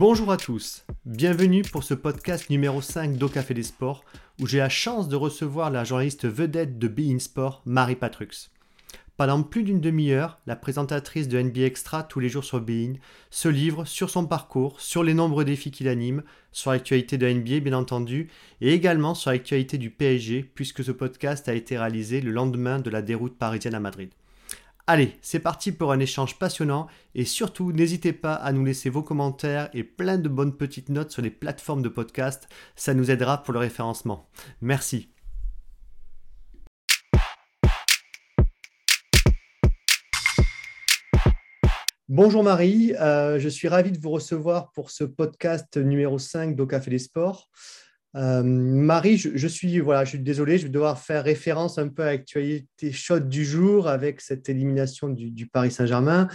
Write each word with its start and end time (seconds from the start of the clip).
Bonjour 0.00 0.32
à 0.32 0.38
tous, 0.38 0.86
bienvenue 1.04 1.60
pour 1.60 1.84
ce 1.84 1.92
podcast 1.92 2.48
numéro 2.48 2.80
5 2.80 3.18
d'Au 3.18 3.28
des 3.28 3.62
Sports 3.62 4.02
où 4.40 4.46
j'ai 4.46 4.56
la 4.56 4.70
chance 4.70 5.10
de 5.10 5.16
recevoir 5.16 5.70
la 5.70 5.84
journaliste 5.84 6.26
vedette 6.26 6.78
de 6.78 6.88
Be 6.88 7.00
In 7.00 7.18
Sport, 7.18 7.60
Marie 7.66 7.96
Patrux. 7.96 8.48
Pendant 9.18 9.42
plus 9.42 9.62
d'une 9.62 9.82
demi-heure, 9.82 10.38
la 10.46 10.56
présentatrice 10.56 11.28
de 11.28 11.38
NBA 11.38 11.66
Extra 11.66 12.02
tous 12.02 12.18
les 12.18 12.30
jours 12.30 12.44
sur 12.44 12.62
Bein 12.62 12.94
se 13.28 13.50
livre 13.50 13.84
sur 13.84 14.08
son 14.08 14.24
parcours, 14.24 14.80
sur 14.80 15.04
les 15.04 15.12
nombreux 15.12 15.44
défis 15.44 15.70
qu'il 15.70 15.86
anime, 15.86 16.22
sur 16.50 16.70
l'actualité 16.70 17.18
de 17.18 17.30
NBA 17.30 17.60
bien 17.60 17.74
entendu, 17.74 18.30
et 18.62 18.72
également 18.72 19.14
sur 19.14 19.30
l'actualité 19.32 19.76
du 19.76 19.90
PSG 19.90 20.50
puisque 20.54 20.82
ce 20.82 20.92
podcast 20.92 21.46
a 21.46 21.52
été 21.52 21.76
réalisé 21.76 22.22
le 22.22 22.30
lendemain 22.30 22.78
de 22.78 22.88
la 22.88 23.02
déroute 23.02 23.36
parisienne 23.36 23.74
à 23.74 23.80
Madrid. 23.80 24.08
Allez, 24.92 25.16
c'est 25.22 25.38
parti 25.38 25.70
pour 25.70 25.92
un 25.92 26.00
échange 26.00 26.36
passionnant 26.36 26.88
et 27.14 27.24
surtout 27.24 27.70
n'hésitez 27.70 28.12
pas 28.12 28.34
à 28.34 28.50
nous 28.50 28.64
laisser 28.64 28.90
vos 28.90 29.04
commentaires 29.04 29.70
et 29.72 29.84
plein 29.84 30.18
de 30.18 30.28
bonnes 30.28 30.56
petites 30.56 30.88
notes 30.88 31.12
sur 31.12 31.22
les 31.22 31.30
plateformes 31.30 31.80
de 31.80 31.88
podcast, 31.88 32.48
ça 32.74 32.92
nous 32.92 33.08
aidera 33.08 33.44
pour 33.44 33.54
le 33.54 33.60
référencement. 33.60 34.28
Merci. 34.60 35.12
Bonjour 42.08 42.42
Marie, 42.42 42.92
euh, 43.00 43.38
je 43.38 43.48
suis 43.48 43.68
ravi 43.68 43.92
de 43.92 43.98
vous 44.00 44.10
recevoir 44.10 44.72
pour 44.72 44.90
ce 44.90 45.04
podcast 45.04 45.76
numéro 45.76 46.18
5 46.18 46.56
d'Au 46.56 46.66
Café 46.66 46.90
des 46.90 46.98
Sports. 46.98 47.48
Euh, 48.16 48.42
Marie, 48.42 49.16
je, 49.16 49.46
suis, 49.46 49.78
voilà, 49.78 50.04
je 50.04 50.10
suis 50.10 50.18
désolé, 50.18 50.58
je 50.58 50.64
vais 50.64 50.70
devoir 50.70 50.98
faire 50.98 51.22
référence 51.22 51.78
un 51.78 51.88
peu 51.88 52.02
à 52.02 52.06
l'actualité 52.06 52.92
chaude 52.92 53.28
du 53.28 53.44
jour 53.44 53.88
avec 53.88 54.20
cette 54.20 54.48
élimination 54.48 55.08
du, 55.08 55.46
Paris 55.46 55.70
Saint-Germain. 55.70 56.28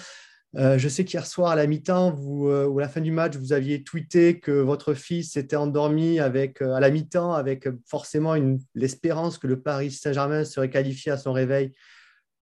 Euh, 0.56 0.78
je 0.78 0.88
sais 0.88 1.04
qu'hier 1.04 1.26
soir, 1.26 1.52
à 1.52 1.56
la 1.56 1.68
mi-temps 1.68 2.16
euh, 2.18 2.66
ou 2.66 2.80
à 2.80 2.82
la 2.82 2.88
fin 2.88 3.02
du 3.02 3.12
match, 3.12 3.36
vous 3.36 3.52
aviez 3.52 3.84
tweeté 3.84 4.40
que 4.40 4.52
votre 4.52 4.94
fils 4.94 5.34
s'était 5.34 5.58
endormi 5.58 6.20
avec, 6.22 6.62
à 6.62 6.80
la 6.80 6.90
mi-temps 6.90 7.34
avec 7.34 7.68
forcément 7.86 8.36
l'espérance 8.74 9.38
que 9.38 9.48
le 9.48 9.62
Paris 9.62 9.92
Saint-Germain 9.92 10.46
serait 10.46 10.70
qualifié 10.70 11.12
à 11.12 11.18
son 11.18 11.34
réveil 11.34 11.74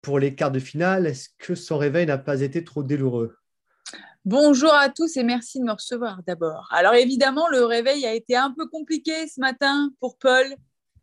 pour 0.03 0.19
les 0.19 0.35
quarts 0.35 0.51
de 0.51 0.59
finale. 0.59 1.07
Est-ce 1.07 1.29
que 1.39 1.55
son 1.55 1.79
réveil 1.79 2.05
n'a 2.05 2.19
pas 2.19 2.41
été 2.41 2.63
trop 2.63 2.83
douloureux? 2.83 3.35
Bonjour 4.25 4.73
à 4.73 4.87
tous 4.87 5.17
et 5.17 5.23
merci 5.23 5.59
de 5.59 5.65
me 5.65 5.73
recevoir 5.73 6.23
d'abord. 6.25 6.69
Alors 6.71 6.93
évidemment, 6.93 7.49
le 7.49 7.65
réveil 7.65 8.05
a 8.05 8.13
été 8.13 8.37
un 8.37 8.51
peu 8.51 8.69
compliqué 8.69 9.27
ce 9.27 9.41
matin 9.41 9.91
pour 9.99 10.17
Paul, 10.17 10.45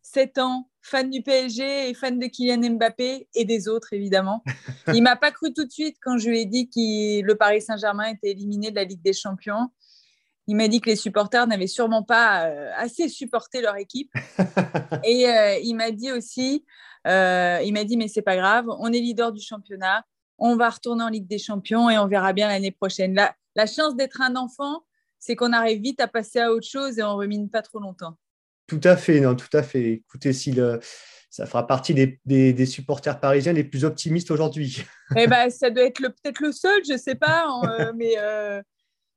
7 0.01 0.39
ans, 0.39 0.71
fan 0.81 1.11
du 1.11 1.23
PSG 1.23 1.91
et 1.91 1.93
fan 1.93 2.19
de 2.19 2.25
Kylian 2.25 2.77
Mbappé 2.77 3.29
et 3.35 3.45
des 3.45 3.69
autres 3.69 3.93
évidemment. 3.93 4.43
Il 4.95 5.03
m'a 5.03 5.17
pas 5.17 5.33
cru 5.33 5.53
tout 5.53 5.67
de 5.67 5.71
suite 5.71 5.99
quand 6.01 6.17
je 6.17 6.31
lui 6.31 6.41
ai 6.41 6.47
dit 6.47 6.71
que 6.71 7.21
le 7.21 7.35
Paris 7.35 7.61
Saint-Germain 7.61 8.07
était 8.07 8.31
éliminé 8.31 8.71
de 8.71 8.77
la 8.77 8.85
Ligue 8.85 9.03
des 9.03 9.13
Champions. 9.13 9.69
Il 10.47 10.57
m'a 10.57 10.69
dit 10.69 10.81
que 10.81 10.89
les 10.89 10.97
supporters 10.97 11.47
n'avaient 11.47 11.67
sûrement 11.67 12.03
pas 12.03 12.47
euh, 12.47 12.71
assez 12.77 13.11
supporté 13.11 13.61
leur 13.61 13.77
équipe. 13.77 14.13
et 15.05 15.29
euh, 15.29 15.59
il 15.63 15.75
m'a 15.75 15.91
dit 15.91 16.11
aussi, 16.11 16.65
euh, 17.07 17.61
il 17.63 17.75
m'a 17.75 17.85
dit 17.85 17.99
mais 17.99 18.09
c'est 18.09 18.23
pas 18.23 18.37
grave, 18.37 18.65
on 18.79 18.91
est 18.91 18.99
leader 18.99 19.31
du 19.31 19.43
championnat, 19.43 20.07
on 20.41 20.57
va 20.57 20.71
retourner 20.71 21.05
en 21.05 21.09
Ligue 21.09 21.29
des 21.29 21.39
Champions 21.39 21.89
et 21.91 21.99
on 21.99 22.09
verra 22.09 22.33
bien 22.33 22.49
l'année 22.49 22.73
prochaine. 22.73 23.15
La, 23.15 23.35
la 23.55 23.67
chance 23.67 23.95
d'être 23.95 24.21
un 24.21 24.35
enfant, 24.37 24.85
c'est 25.19 25.37
qu'on 25.37 25.53
arrive 25.53 25.81
vite 25.81 26.01
à 26.01 26.09
passer 26.09 26.41
à 26.41 26.51
autre 26.51 26.67
chose 26.67 26.99
et 26.99 27.03
on 27.03 27.17
remine 27.17 27.49
pas 27.49 27.63
trop 27.63 27.79
longtemps. 27.79 28.17
Tout 28.67 28.81
à 28.85 28.97
fait, 28.97 29.21
non, 29.21 29.35
tout 29.35 29.55
à 29.57 29.63
fait. 29.63 29.93
Écoutez, 29.93 30.33
si 30.33 30.55
ça 31.31 31.47
fera 31.47 31.67
partie 31.67 31.95
des, 32.25 32.67
supporters 32.67 33.21
parisiens 33.21 33.53
les 33.53 33.65
plus 33.65 33.85
optimistes 33.85 34.31
aujourd'hui. 34.31 34.85
Eh 35.17 35.27
ben, 35.27 35.51
ça 35.51 35.71
doit 35.71 35.85
être 35.85 36.01
peut-être 36.01 36.41
le 36.41 36.53
seul, 36.53 36.83
je 36.87 36.93
ne 36.93 36.99
sais 36.99 37.15
pas, 37.15 37.47
euh, 37.65 37.93
mais 37.97 38.15
euh, 38.19 38.63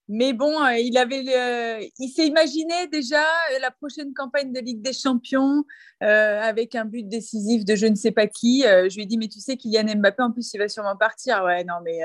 mais 0.09 0.33
bon, 0.33 0.61
euh, 0.61 0.77
il 0.77 0.97
avait, 0.97 1.91
il 1.97 2.09
s'est 2.09 2.27
imaginé 2.27 2.87
déjà 2.91 3.21
euh, 3.21 3.59
la 3.61 3.71
prochaine 3.71 4.13
campagne 4.13 4.51
de 4.51 4.59
Ligue 4.59 4.81
des 4.81 4.91
Champions 4.91 5.63
euh, 6.01 6.41
avec 6.41 6.75
un 6.75 6.83
but 6.83 7.07
décisif 7.07 7.63
de 7.63 7.75
je 7.75 7.85
ne 7.85 7.95
sais 7.95 8.11
pas 8.11 8.27
qui. 8.27 8.63
je 8.63 8.93
lui 8.95 9.03
ai 9.03 9.05
dit, 9.05 9.17
mais 9.17 9.29
tu 9.29 9.39
sais, 9.39 9.55
Kylian 9.55 9.95
Mbappé, 9.95 10.23
en 10.23 10.31
plus, 10.31 10.53
il 10.53 10.57
va 10.57 10.67
sûrement 10.67 10.97
partir. 10.97 11.43
Ouais, 11.45 11.63
non, 11.63 11.75
mais 11.83 11.99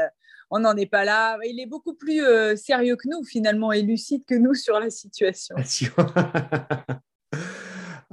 on 0.50 0.60
n'en 0.60 0.76
est 0.76 0.86
pas 0.86 1.04
là. 1.04 1.38
Il 1.44 1.60
est 1.60 1.66
beaucoup 1.66 1.94
plus 1.94 2.22
sérieux 2.56 2.94
que 2.96 3.08
nous, 3.08 3.24
finalement, 3.24 3.72
et 3.72 3.82
lucide 3.82 4.24
que 4.26 4.36
nous 4.36 4.54
sur 4.54 4.78
la 4.78 4.90
situation. 4.90 5.56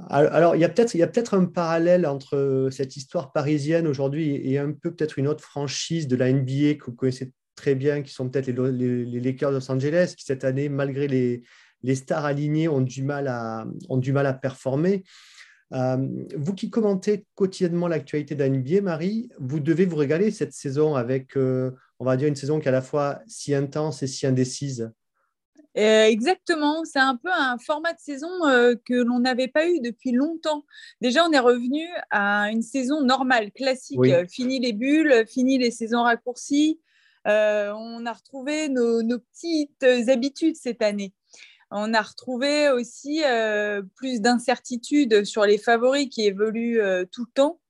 Alors, 0.08 0.54
il 0.54 0.60
y 0.60 0.64
a 0.64 0.68
peut-être 0.68 0.94
peut 1.30 1.36
un 1.36 1.46
parallèle 1.46 2.06
entre 2.06 2.68
cette 2.70 2.96
histoire 2.96 3.32
parisienne 3.32 3.86
aujourd'hui 3.86 4.40
et 4.44 4.58
un 4.58 4.72
peu 4.72 4.94
peut-être 4.94 5.18
une 5.18 5.26
autre 5.26 5.42
franchise 5.42 6.06
de 6.06 6.16
la 6.16 6.32
NBA 6.32 6.74
que 6.74 6.86
vous 6.86 6.92
connaissez 6.92 7.32
très 7.56 7.74
bien, 7.74 8.02
qui 8.02 8.12
sont 8.12 8.28
peut-être 8.28 8.46
les, 8.46 9.04
les, 9.04 9.20
Lakers 9.20 9.50
de 9.50 9.56
Los 9.56 9.70
Angeles, 9.70 10.14
qui 10.16 10.24
cette 10.24 10.44
année, 10.44 10.68
malgré 10.68 11.08
les, 11.08 11.42
les 11.82 11.94
stars 11.94 12.24
alignées, 12.24 12.68
ont 12.68 12.80
du 12.80 13.02
mal 13.02 13.26
à, 13.26 13.66
ont 13.88 13.96
du 13.96 14.12
mal 14.12 14.26
à 14.26 14.34
performer. 14.34 15.02
Euh, 15.72 15.96
vous 16.36 16.54
qui 16.54 16.70
commentez 16.70 17.26
quotidiennement 17.34 17.88
l'actualité 17.88 18.34
de 18.34 18.40
la 18.40 18.48
NBA, 18.48 18.82
Marie, 18.82 19.30
vous 19.40 19.58
devez 19.58 19.84
vous 19.84 19.96
régaler 19.96 20.30
cette 20.30 20.52
saison 20.52 20.94
avec, 20.94 21.36
euh, 21.36 21.72
on 21.98 22.04
va 22.04 22.16
dire, 22.16 22.28
une 22.28 22.36
saison 22.36 22.60
qui 22.60 22.66
est 22.66 22.68
à 22.68 22.72
la 22.72 22.82
fois 22.82 23.20
si 23.26 23.54
intense 23.54 24.02
et 24.02 24.06
si 24.06 24.26
indécise. 24.26 24.92
Euh, 25.76 26.04
exactement, 26.04 26.84
c'est 26.84 27.00
un 27.00 27.16
peu 27.16 27.28
un 27.30 27.58
format 27.58 27.92
de 27.92 27.98
saison 27.98 28.28
que 28.86 28.94
l'on 28.94 29.18
n'avait 29.18 29.48
pas 29.48 29.68
eu 29.68 29.80
depuis 29.80 30.12
longtemps. 30.12 30.64
Déjà, 31.02 31.26
on 31.26 31.32
est 31.32 31.38
revenu 31.38 31.84
à 32.10 32.50
une 32.50 32.62
saison 32.62 33.02
normale, 33.02 33.50
classique. 33.52 34.00
Fini 34.30 34.58
les 34.58 34.72
bulles, 34.72 35.26
fini 35.28 35.58
les 35.58 35.70
saisons 35.70 36.02
raccourcies. 36.02 36.80
Euh, 37.26 37.72
on 37.72 38.06
a 38.06 38.12
retrouvé 38.12 38.68
nos, 38.68 39.02
petites 39.18 39.82
habitudes 40.08 40.56
cette 40.56 40.82
année. 40.82 41.12
On 41.70 41.94
a 41.94 42.02
retrouvé 42.02 42.70
aussi 42.70 43.22
euh, 43.24 43.82
plus 43.96 44.20
d'incertitudes 44.20 45.24
sur 45.24 45.44
les 45.44 45.58
favoris 45.58 46.08
qui 46.08 46.24
évoluent 46.24 46.80
euh, 46.80 47.04
tout 47.10 47.24
le 47.24 47.32
temps 47.34 47.60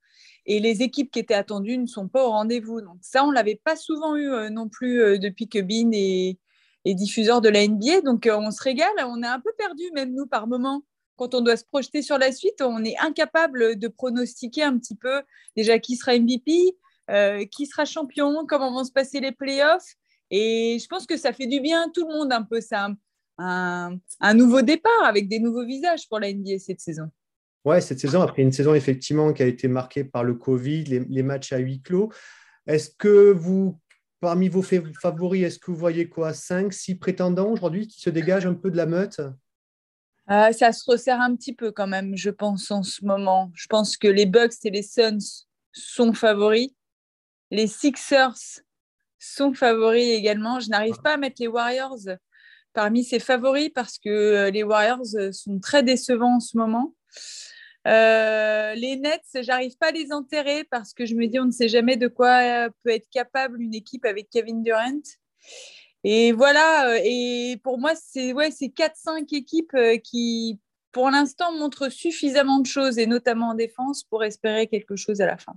et 0.44 0.61
les 0.61 0.83
équipes 0.83 1.11
qui 1.11 1.19
étaient 1.19 1.34
attendues 1.34 1.78
ne 1.78 1.87
sont 1.87 2.06
pas 2.06 2.25
au 2.25 2.31
rendez-vous. 2.31 2.83
Donc 2.83 2.99
ça, 3.00 3.25
on 3.25 3.31
l'avait 3.31 3.61
pas 3.65 3.75
souvent 3.75 4.15
eu 4.17 4.31
non 4.50 4.69
plus 4.69 5.19
depuis 5.19 5.49
que 5.49 5.59
Bean 5.59 5.91
est, 5.93 6.38
diffuseur 6.84 7.41
de 7.41 7.49
la 7.49 7.67
NBA. 7.67 8.03
Donc 8.03 8.28
on 8.31 8.53
se 8.53 8.62
régale, 8.62 8.93
on 9.06 9.23
est 9.23 9.27
un 9.27 9.41
peu 9.41 9.50
perdu 9.59 9.83
même 9.94 10.15
nous 10.15 10.27
par 10.27 10.47
moment. 10.47 10.84
Quand 11.17 11.34
on 11.34 11.41
doit 11.41 11.56
se 11.56 11.65
projeter 11.65 12.00
sur 12.03 12.19
la 12.19 12.31
suite, 12.31 12.61
on 12.61 12.84
est 12.84 12.97
incapable 12.99 13.77
de 13.77 13.88
pronostiquer 13.88 14.62
un 14.62 14.78
petit 14.78 14.94
peu 14.94 15.23
déjà 15.56 15.81
qui 15.81 15.97
sera 15.97 16.17
MVP, 16.17 16.77
euh, 17.11 17.44
qui 17.47 17.67
sera 17.67 17.84
champion, 17.84 18.47
comment 18.47 18.72
vont 18.72 18.84
se 18.84 18.93
passer 18.93 19.21
les 19.21 19.33
playoffs. 19.33 19.94
Et 20.31 20.78
je 20.81 20.87
pense 20.89 21.06
que 21.06 21.17
ça 21.17 21.33
fait 21.33 21.47
du 21.47 21.61
bien 21.61 21.83
à 21.83 21.91
tout 21.91 22.06
le 22.06 22.15
monde 22.15 22.33
un 22.33 22.43
peu. 22.43 22.61
ça 22.61 22.89
un, 23.39 23.99
un, 24.21 24.34
nouveau 24.34 24.62
départ 24.62 25.05
avec 25.05 25.28
des 25.28 25.39
nouveaux 25.39 25.67
visages 25.67 26.09
pour 26.09 26.19
la 26.21 26.33
NBA 26.33 26.59
cette 26.59 26.81
saison. 26.81 27.11
Ouais, 27.65 27.81
cette 27.81 27.99
saison, 27.99 28.22
après 28.22 28.43
une 28.43 28.53
saison 28.53 28.75
effectivement 28.75 29.33
qui 29.33 29.43
a 29.43 29.47
été 29.47 29.67
marquée 29.67 30.05
par 30.05 30.22
le 30.22 30.34
Covid, 30.34 30.84
les, 30.84 31.22
matchs 31.22 31.53
à 31.53 31.59
huis 31.59 31.83
clos. 31.83 32.12
Est-ce 32.67 32.91
que 32.97 33.33
vous, 33.33 33.81
parmi 34.21 34.49
vos 34.49 34.62
favoris, 34.62 35.44
est-ce 35.44 35.59
que 35.59 35.73
vous 35.73 35.77
voyez 35.77 36.09
quoi? 36.09 36.33
5, 36.33 36.73
6 36.73 36.94
prétendants 36.94 37.50
aujourd'hui 37.50 37.88
qui 37.88 38.00
se 38.00 38.09
dégagent 38.09 38.47
un 38.47 38.55
peu 38.55 38.71
de 38.71 38.77
la 38.77 38.87
meute? 38.87 39.21
Euh, 40.31 40.53
Ça 40.53 40.73
se 40.73 40.88
resserre 40.88 41.21
un 41.21 41.34
petit 41.34 41.55
peu 41.55 41.73
quand 41.73 41.88
même, 41.88 42.17
je 42.17 42.31
pense, 42.31 42.71
en 42.71 42.84
ce 42.84 43.05
moment. 43.05 43.50
Je 43.55 43.67
pense 43.67 43.97
que 43.97 44.09
les 44.09 44.27
Bucks 44.27 44.55
et 44.65 44.71
les 44.71 44.83
Suns 44.83 45.47
sont 45.73 46.12
favoris. 46.12 46.71
Les 47.51 47.67
Sixers 47.67 48.61
sont 49.19 49.55
favoris 49.55 50.09
également. 50.09 50.61
Je 50.61 50.69
n'arrive 50.69 51.01
pas 51.03 51.15
à 51.15 51.17
mettre 51.17 51.37
les 51.41 51.49
Warriors 51.49 51.99
parmi 52.77 53.05
ces 53.05 53.19
favoris 53.19 53.71
parce 53.75 53.99
que 53.99 54.11
euh, 54.11 54.51
les 54.51 54.62
Warriors 54.62 55.07
euh, 55.15 55.33
sont 55.33 55.59
très 55.59 55.83
décevants 55.83 56.37
en 56.37 56.41
ce 56.41 56.59
moment. 56.59 56.95
Euh, 57.87 58.75
les 58.75 58.97
Nets, 58.97 59.23
j'arrive 59.41 59.79
pas 59.79 59.89
à 59.89 59.93
les 59.93 60.12
enterrer 60.12 60.65
parce 60.65 60.93
que 60.93 61.06
je 61.06 61.15
me 61.15 61.26
dis 61.26 61.41
on 61.41 61.47
ne 61.47 61.53
sait 61.53 61.69
jamais 61.69 61.97
de 61.97 62.09
quoi 62.09 62.69
peut 62.82 62.91
être 62.91 63.09
capable 63.11 63.62
une 63.62 63.75
équipe 63.75 64.05
avec 64.05 64.29
Kevin 64.29 64.62
Durant. 64.62 65.00
Et 66.05 66.32
voilà, 66.32 66.99
et 67.03 67.59
pour 67.65 67.79
moi, 67.79 67.93
c'est 67.94 68.32
ouais, 68.32 68.50
4-5 68.50 69.35
équipes 69.35 69.76
qui, 70.05 70.61
pour 70.93 71.11
l'instant, 71.11 71.56
montrent 71.56 71.88
suffisamment 71.88 72.59
de 72.59 72.67
choses, 72.67 72.99
et 72.99 73.06
notamment 73.06 73.50
en 73.50 73.55
défense, 73.55 74.05
pour 74.05 74.23
espérer 74.23 74.67
quelque 74.67 74.94
chose 74.97 75.20
à 75.20 75.26
la 75.26 75.37
fin. 75.37 75.55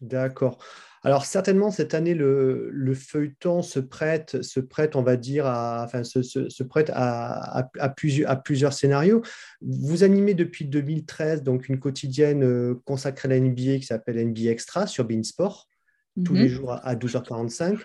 D'accord. 0.00 0.58
Alors 1.02 1.24
certainement 1.24 1.70
cette 1.70 1.94
année 1.94 2.14
le, 2.14 2.94
feuilleton 2.94 3.62
se 3.62 3.80
prête, 3.80 4.42
se 4.42 4.60
prête, 4.60 4.96
on 4.96 5.02
va 5.02 5.16
dire, 5.16 5.46
à, 5.46 5.84
enfin, 5.84 6.04
se, 6.04 6.62
prête 6.62 6.90
à, 6.94 7.70
plusieurs, 7.96 8.72
scénarios. 8.72 9.22
Vous 9.62 10.04
animez 10.04 10.34
depuis 10.34 10.66
2013 10.66 11.42
donc 11.42 11.68
une 11.68 11.78
quotidienne 11.78 12.44
euh, 12.44 12.74
consacrée 12.84 13.28
à 13.28 13.30
la 13.30 13.40
NBA 13.40 13.78
qui 13.78 13.84
s'appelle 13.84 14.22
NBA 14.22 14.50
Extra 14.50 14.86
sur 14.86 15.04
Beansport 15.04 15.68
tous 16.24 16.34
les 16.34 16.48
mhm. 16.48 16.48
jours 16.48 16.72
à 16.72 16.94
12h45. 16.96 17.78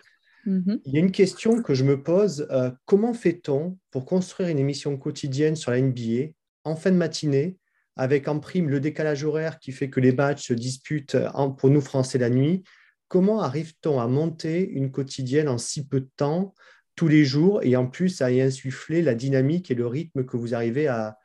Mhm. 0.45 0.81
Il 0.83 0.93
y 0.93 0.97
a 0.97 0.99
une 0.99 1.11
question 1.11 1.61
que 1.61 1.73
je 1.73 1.83
me 1.83 2.03
pose 2.03 2.47
euh, 2.51 2.69
comment 2.85 3.13
fait-on 3.13 3.77
pour 3.91 4.05
construire 4.05 4.49
une 4.49 4.59
émission 4.59 4.97
quotidienne 4.97 5.55
sur 5.55 5.71
la 5.71 5.79
NBA 5.79 6.33
en 6.65 6.75
fin 6.75 6.91
de 6.91 6.97
matinée 6.97 7.57
avec 7.95 8.27
en 8.27 8.39
prime 8.39 8.69
le 8.69 8.81
décalage 8.81 9.23
horaire 9.23 9.59
qui 9.59 9.71
fait 9.71 9.89
que 9.89 10.01
les 10.01 10.11
matchs 10.11 10.47
se 10.47 10.53
disputent 10.53 11.17
pour 11.57 11.69
nous 11.69 11.79
Français 11.79 12.17
la 12.17 12.29
nuit 12.29 12.63
Comment 13.07 13.41
arrive-t-on 13.41 13.99
à 13.99 14.07
monter 14.07 14.67
une 14.67 14.91
quotidienne 14.91 15.47
en 15.47 15.57
si 15.57 15.87
peu 15.87 16.01
de 16.01 16.09
temps 16.17 16.53
tous 16.95 17.07
les 17.07 17.25
jours 17.25 17.61
et 17.63 17.75
en 17.75 17.87
plus 17.87 18.21
à 18.21 18.31
y 18.31 18.41
insuffler 18.41 19.01
la 19.01 19.15
dynamique 19.15 19.69
et 19.69 19.75
le 19.75 19.85
rythme 19.85 20.25
que 20.25 20.37
vous 20.37 20.55
arrivez 20.55 20.87
à, 20.87 21.17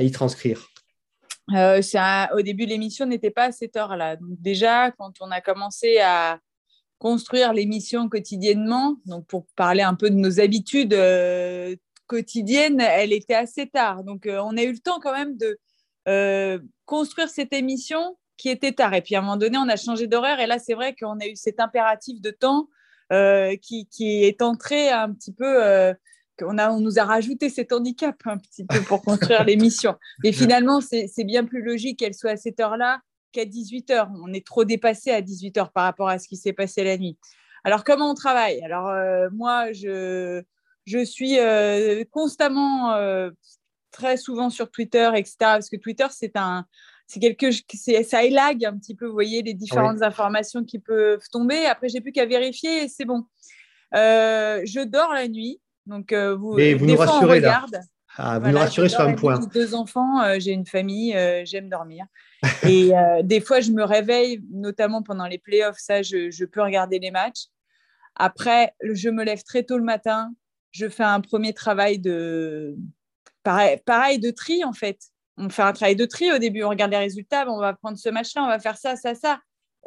y 0.00 0.10
transcrire? 0.10 0.66
Euh, 1.54 1.80
Au 2.34 2.42
début, 2.42 2.66
l'émission 2.66 3.06
n'était 3.06 3.30
pas 3.30 3.44
à 3.44 3.52
cette 3.52 3.76
heure-là. 3.76 4.16
Déjà, 4.20 4.90
quand 4.92 5.12
on 5.20 5.30
a 5.30 5.40
commencé 5.40 5.98
à 5.98 6.40
construire 6.98 7.52
l'émission 7.52 8.08
quotidiennement, 8.08 8.96
donc 9.04 9.26
pour 9.26 9.46
parler 9.54 9.82
un 9.82 9.94
peu 9.94 10.10
de 10.10 10.16
nos 10.16 10.40
habitudes 10.40 10.94
euh, 10.94 11.76
quotidiennes, 12.06 12.80
elle 12.80 13.12
était 13.12 13.34
assez 13.34 13.68
tard. 13.68 14.02
Donc 14.02 14.26
euh, 14.26 14.40
on 14.42 14.56
a 14.56 14.62
eu 14.62 14.72
le 14.72 14.78
temps 14.78 14.98
quand 15.00 15.12
même 15.12 15.36
de 15.36 15.58
construire 16.86 17.28
cette 17.28 17.52
émission 17.52 18.16
qui 18.36 18.48
était 18.48 18.72
tard. 18.72 18.94
Et 18.94 19.02
puis 19.02 19.14
à 19.14 19.18
un 19.18 19.22
moment 19.22 19.36
donné, 19.36 19.58
on 19.58 19.68
a 19.68 19.76
changé 19.76 20.06
d'horaire. 20.06 20.40
Et 20.40 20.46
là, 20.46 20.58
c'est 20.58 20.74
vrai 20.74 20.94
qu'on 20.94 21.18
a 21.20 21.26
eu 21.26 21.36
cet 21.36 21.60
impératif 21.60 22.20
de 22.20 22.30
temps 22.30 22.68
euh, 23.12 23.56
qui, 23.56 23.88
est 24.00 24.42
entré 24.42 24.90
un 24.90 25.12
petit 25.12 25.32
peu. 25.32 25.64
Euh, 25.64 25.94
on, 26.42 26.58
a, 26.58 26.70
on 26.70 26.80
nous 26.80 26.98
a 26.98 27.04
rajouté 27.04 27.48
cet 27.48 27.72
handicap 27.72 28.16
un 28.26 28.38
petit 28.38 28.64
peu 28.64 28.80
pour 28.82 29.02
construire 29.02 29.44
l'émission. 29.46 29.96
Et 30.24 30.32
finalement, 30.32 30.80
c'est 30.80 31.24
bien 31.24 31.44
plus 31.44 31.62
logique 31.62 32.00
qu'elle 32.00 32.14
soit 32.14 32.32
à 32.32 32.36
cette 32.36 32.60
heure-là 32.60 33.00
qu'à 33.32 33.44
18h. 33.44 34.10
On 34.22 34.32
est 34.32 34.46
trop 34.46 34.64
dépassé 34.64 35.10
à 35.10 35.20
18h 35.20 35.72
par 35.72 35.84
rapport 35.84 36.08
à 36.08 36.18
ce 36.18 36.28
qui 36.28 36.36
s'est 36.36 36.52
passé 36.52 36.84
la 36.84 36.98
nuit. 36.98 37.16
Alors, 37.64 37.84
comment 37.84 38.10
on 38.10 38.14
travaille? 38.14 38.62
Alors, 38.62 38.88
euh, 38.88 39.28
moi, 39.32 39.72
je, 39.72 40.42
je 40.84 41.04
suis 41.04 41.38
constamment, 42.10 42.94
très 43.92 44.18
souvent 44.18 44.50
sur 44.50 44.70
Twitter, 44.70 45.10
etc. 45.14 45.36
Parce 45.38 45.70
que 45.70 45.76
Twitter, 45.76 46.06
c'est 46.10 46.36
un, 46.36 46.66
c'est 47.06 47.20
quelque 47.20 47.50
ça 47.50 48.24
élague 48.24 48.64
un 48.64 48.76
petit 48.76 48.94
peu, 48.94 49.06
vous 49.06 49.12
voyez, 49.12 49.42
les 49.42 49.54
différentes 49.54 50.02
informations 50.02 50.64
qui 50.64 50.78
peuvent 50.78 51.22
tomber. 51.30 51.66
Après, 51.66 51.88
j'ai 51.88 52.00
plus 52.00 52.12
qu'à 52.12 52.26
vérifier 52.26 52.84
et 52.84 52.88
c'est 52.88 53.04
bon. 53.04 53.24
Euh, 53.94 54.60
je 54.64 54.80
dors 54.80 55.12
la 55.14 55.28
nuit, 55.28 55.60
donc 55.86 56.12
euh, 56.12 56.34
vous, 56.34 56.52
vous 56.52 56.86
nous 56.86 56.96
rassurez 56.96 57.40
là. 57.40 57.64
Ah, 58.18 58.38
vous 58.38 58.50
nous 58.50 58.58
rassurez 58.58 58.88
sur 58.88 59.02
un 59.02 59.14
point. 59.14 59.38
J'ai 59.40 59.60
deux 59.60 59.74
enfants, 59.74 60.22
euh, 60.22 60.36
j'ai 60.38 60.52
une 60.52 60.66
famille, 60.66 61.16
j'aime 61.44 61.68
dormir. 61.68 62.06
et 62.64 62.92
des 63.22 63.40
fois, 63.40 63.60
je 63.60 63.70
me 63.70 63.84
réveille, 63.84 64.42
notamment 64.50 65.02
pendant 65.02 65.26
les 65.26 65.38
playoffs, 65.38 65.78
ça, 65.78 66.02
je, 66.02 66.30
je, 66.30 66.44
peux 66.44 66.62
regarder 66.62 66.98
les 66.98 67.10
matchs. 67.10 67.46
Après, 68.16 68.74
je 68.82 69.10
me 69.10 69.22
lève 69.22 69.42
très 69.42 69.62
tôt 69.62 69.78
le 69.78 69.84
matin, 69.84 70.32
je 70.72 70.88
fais 70.88 71.04
un 71.04 71.20
premier 71.20 71.52
travail 71.52 71.98
de 71.98 72.76
pareil, 73.42 73.78
pareil 73.84 74.18
de 74.18 74.30
tri 74.30 74.64
en 74.64 74.72
fait 74.72 74.98
on 75.36 75.48
fait 75.48 75.62
un 75.62 75.72
travail 75.72 75.96
de 75.96 76.04
tri 76.04 76.32
au 76.32 76.38
début, 76.38 76.62
on 76.62 76.70
regarde 76.70 76.90
les 76.90 76.98
résultats, 76.98 77.48
on 77.48 77.58
va 77.58 77.74
prendre 77.74 77.98
ce 77.98 78.08
match-là, 78.08 78.44
on 78.44 78.48
va 78.48 78.58
faire 78.58 78.78
ça, 78.78 78.96
ça, 78.96 79.14
ça. 79.14 79.40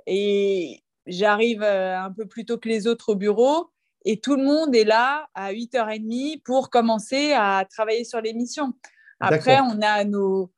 Et 0.06 0.84
j'arrive 1.08 1.64
euh, 1.64 2.00
un 2.00 2.12
peu 2.12 2.26
plus 2.26 2.46
tôt 2.46 2.58
que 2.58 2.70
les 2.70 2.88
autres 2.88 3.10
au 3.10 3.16
bureau 3.16 3.72
et 4.06 4.20
tout 4.20 4.36
le 4.36 4.44
monde 4.44 4.76
est 4.76 4.84
là 4.84 5.28
à 5.34 5.52
8h30 5.54 6.42
pour 6.44 6.70
commencer 6.70 7.34
à 7.34 7.66
travailler 7.70 8.04
sur 8.04 8.22
l'émission. 8.22 8.74
Après, 9.20 9.60
on 9.60 9.82
a 9.82 10.04
nos... 10.06 10.52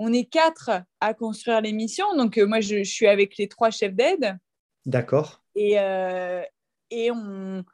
On 0.00 0.12
est 0.12 0.26
quatre 0.26 0.70
à 1.00 1.12
construire 1.12 1.60
l'émission. 1.60 2.06
Donc, 2.16 2.38
euh, 2.38 2.46
moi, 2.46 2.60
je, 2.60 2.84
suis 2.84 3.08
avec 3.08 3.36
les 3.36 3.48
trois 3.48 3.70
chefs 3.70 3.94
d'aide. 3.94 4.38
D'accord. 4.86 5.42
Et, 5.56 5.80
euh, 5.80 6.40
et 6.92 7.10
on, 7.10 7.64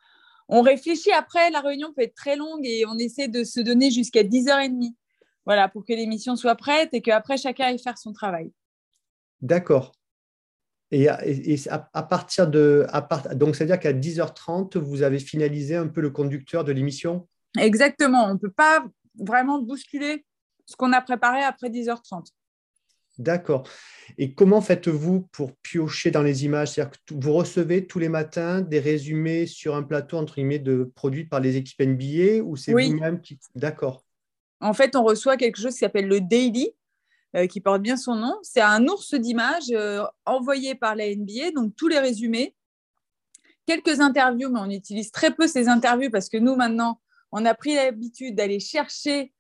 on 0.49 0.63
réfléchit. 0.63 1.13
Après, 1.13 1.51
la 1.51 1.61
réunion 1.61 1.93
peut 1.93 2.01
être 2.01 2.15
très 2.15 2.37
longue 2.37 2.65
et 2.65 2.87
on 2.87 2.97
essaie 2.97 3.29
de 3.29 3.45
se 3.45 3.61
donner 3.61 3.91
jusqu'à 3.91 4.23
10h30 4.23 4.95
voilà, 5.47 5.69
pour 5.69 5.85
que 5.85 5.93
l'émission 5.93 6.37
soit 6.37 6.55
prête 6.55 6.91
et 6.93 7.03
qu'après 7.03 7.37
chacun 7.37 7.67
aille 7.67 7.79
faire 7.79 7.99
son 7.99 8.13
travail. 8.13 8.53
D'accord. 9.41 9.93
Et, 10.91 11.09
à, 11.09 12.03
partir 12.03 12.49
de. 12.49 12.87
À 12.91 13.01
donc, 13.35 13.57
c'est-à-dire 13.57 13.81
qu'à 13.81 13.93
10h30, 13.93 14.79
vous 14.79 15.03
avez 15.03 15.19
finalisé 15.19 15.75
un 15.75 15.89
peu 15.89 16.01
le 16.01 16.11
conducteur 16.11 16.63
de 16.63 16.71
l'émission? 16.71 17.27
Exactement. 17.59 18.27
On 18.27 18.35
ne 18.35 18.39
peut 18.39 18.53
pas 18.53 18.87
vraiment 19.19 19.61
bousculer 19.61 20.25
ce 20.67 20.77
qu'on 20.77 20.93
a 20.93 21.01
préparé 21.01 21.43
après 21.43 21.69
10h30. 21.69 22.27
D'accord. 23.19 23.69
Et 24.19 24.35
comment 24.35 24.61
faites-vous 24.61 25.23
pour 25.33 25.55
piocher 25.63 26.11
dans 26.11 26.23
les 26.23 26.45
images? 26.45 26.73
C'est-à-dire 26.73 26.93
que 26.93 27.15
vous 27.15 27.33
recevez 27.33 27.87
tous 27.87 27.99
les 27.99 28.09
matins 28.09 28.61
des 28.61 28.81
résumés 28.81 29.47
sur 29.47 29.77
un 29.77 29.83
plateau, 29.83 30.19
entre 30.19 30.35
guillemets, 30.35 30.59
de, 30.59 30.93
produits 30.95 31.25
par 31.25 31.41
les 31.41 31.57
équipes 31.57 31.81
NBA 31.81 32.43
ou 32.45 32.57
c'est 32.57 32.73
vous-même 32.73 33.21
qui. 33.21 33.39
D'accord. 33.55 34.04
En 34.65 34.73
fait, 34.73 34.97
on 34.97 35.05
reçoit 35.05 35.37
quelque 35.37 35.61
chose 35.61 35.75
qui 35.75 35.81
s'appelle 35.81 36.09
le 36.09 36.23
Daily, 36.23 36.71
euh, 37.37 37.47
qui 37.47 37.61
porte 37.61 37.83
bien 37.83 37.99
son 37.99 38.15
nom. 38.15 38.39
C'est 38.43 38.63
un 38.63 38.87
ours 38.89 39.13
d'images 39.13 39.71
euh, 39.73 40.03
envoyé 40.25 40.75
par 40.75 40.97
la 40.97 41.15
NBA, 41.15 41.51
donc 41.55 41.77
tous 41.77 41.87
les 41.87 41.99
résumés, 41.99 42.57
quelques 43.67 44.01
interviews, 44.01 44.49
mais 44.49 44.61
on 44.61 44.71
utilise 44.71 45.11
très 45.11 45.33
peu 45.33 45.47
ces 45.49 45.69
interviews 45.69 46.11
parce 46.11 46.31
que 46.31 46.39
nous, 46.39 46.57
maintenant, 46.57 46.99
on 47.31 47.45
a 47.45 47.53
pris 47.53 47.75
l'habitude 47.75 48.37
d'aller 48.37 48.59
chercher 48.59 49.35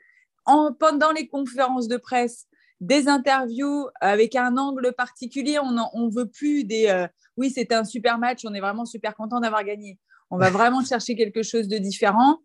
pendant 0.44 1.11
les 1.12 1.27
conférences 1.27 1.88
de 1.88 1.97
presse 1.97 2.47
des 2.81 3.09
interviews 3.09 3.88
avec 4.03 4.37
un 4.37 4.59
angle 4.59 4.93
particulier. 4.93 5.59
On 5.59 5.70
ne 5.70 6.15
veut 6.15 6.29
plus 6.29 6.65
des 6.65 6.88
euh, 6.88 7.06
oui, 7.38 7.50
c'était 7.50 7.75
un 7.75 7.85
super 7.85 8.19
match, 8.19 8.43
on 8.44 8.53
est 8.53 8.61
vraiment 8.61 8.85
super 8.85 9.15
content 9.15 9.41
d'avoir 9.41 9.65
gagné. 9.65 9.99
On 10.31 10.37
va 10.37 10.50
vraiment 10.50 10.85
chercher 10.85 11.17
quelque 11.17 11.43
chose 11.43 11.67
de 11.67 11.79
différent 11.79 12.41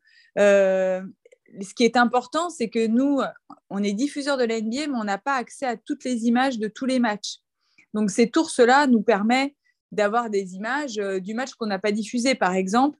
ce 1.61 1.73
qui 1.73 1.83
est 1.83 1.97
important, 1.97 2.49
c'est 2.49 2.69
que 2.69 2.87
nous, 2.87 3.21
on 3.69 3.83
est 3.83 3.93
diffuseur 3.93 4.37
de 4.37 4.43
la 4.43 4.61
mais 4.61 4.87
on 4.95 5.03
n'a 5.03 5.17
pas 5.17 5.35
accès 5.35 5.65
à 5.65 5.77
toutes 5.77 6.03
les 6.03 6.25
images 6.25 6.59
de 6.59 6.67
tous 6.67 6.85
les 6.85 6.99
matchs. 6.99 7.37
Donc, 7.93 8.11
ces 8.11 8.29
tours-là 8.29 8.87
nous 8.87 9.01
permettent 9.01 9.55
d'avoir 9.91 10.29
des 10.29 10.55
images 10.55 10.99
euh, 10.99 11.19
du 11.19 11.33
match 11.33 11.53
qu'on 11.55 11.65
n'a 11.65 11.79
pas 11.79 11.91
diffusé, 11.91 12.35
par 12.35 12.53
exemple. 12.53 12.97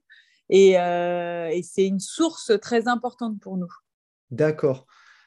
Euh, 0.52 1.48
et, 1.48 1.62
c'est 1.62 1.86
une 1.86 2.00
source 2.00 2.52
très 2.60 2.88
importante 2.88 3.38
pour 3.40 3.56
nous. 3.56 3.72
D'accord. 4.30 4.86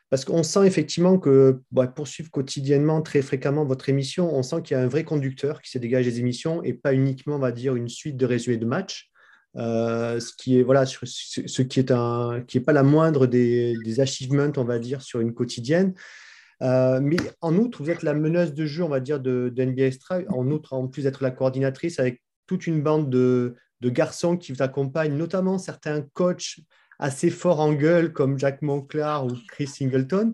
Parce 0.10 0.26
qu'on 0.26 0.44
sent 0.44 0.68
effectivement 0.68 1.18
que 1.18 1.62
bah, 1.72 1.88
pour 1.88 2.08
quotidiennement, 2.32 3.02
très 3.02 3.22
fréquemment 3.22 3.66
votre 3.66 3.90
émission, 3.90 4.36
on 4.36 4.44
sent 4.44 4.62
qu'il 4.64 4.76
y 4.76 4.80
a 4.80 4.84
un 4.84 4.88
vrai 4.88 5.04
conducteur 5.04 5.62
qui 5.62 5.72
se 5.72 5.78
dégage 5.78 6.06
des 6.06 6.20
émissions 6.20 6.62
et 6.62 6.74
pas 6.74 6.94
uniquement, 6.94 7.38
on 7.38 7.40
va 7.40 7.52
dire, 7.52 7.76
une 7.76 7.90
suite 7.90 8.18
de 8.18 8.26
résumés 8.26 8.58
de 8.58 8.66
matchs. 8.66 9.10
Euh, 9.56 10.20
ce 10.20 10.34
qui 10.34 10.60
est 10.60 10.64
voilà, 10.64 10.86
ce 10.86 11.62
qui 11.62 11.80
est 11.80 11.92
un, 11.92 12.44
qui 12.48 12.58
est 12.58 12.62
pas 12.62 12.74
la 12.74 12.84
moindre 12.84 13.28
des, 13.28 13.76
des 13.84 14.00
achievements, 14.00 14.52
on 14.58 14.64
va 14.64 14.80
dire, 14.80 15.02
sur 15.02 15.20
une 15.20 15.34
quotidienne. 15.34 15.94
Euh, 16.62 17.00
mais 17.02 17.18
en 17.42 17.56
outre, 17.56 17.84
vous 17.84 17.90
êtes 17.90 18.04
la 18.04 18.14
meneuse 18.14 18.54
de 18.54 18.66
jeu, 18.66 18.84
on 18.84 18.90
va 18.90 19.00
dire, 19.00 19.20
de, 19.20 19.52
de 19.54 19.66
NBA 19.66 19.86
Extra. 19.86 20.20
En 20.30 20.50
outre, 20.50 20.74
en 20.74 20.88
plus 20.88 21.04
d'être 21.04 21.24
la 21.24 21.32
coordinatrice 21.32 22.00
avec 22.00 22.22
toute 22.48 22.68
une 22.68 22.82
bande 22.82 23.10
de, 23.10 23.56
de, 23.82 23.90
garçons 23.90 24.38
qui 24.38 24.52
vous 24.52 24.62
accompagnent, 24.62 25.18
notamment 25.18 25.58
certains 25.58 26.02
coachs 26.14 26.60
assez 27.00 27.30
forts 27.30 27.60
en 27.60 27.74
gueule 27.74 28.14
comme 28.14 28.40
Jack 28.40 28.62
Monclar 28.62 29.26
ou 29.26 29.32
Chris 29.50 29.68
Singleton. 29.68 30.34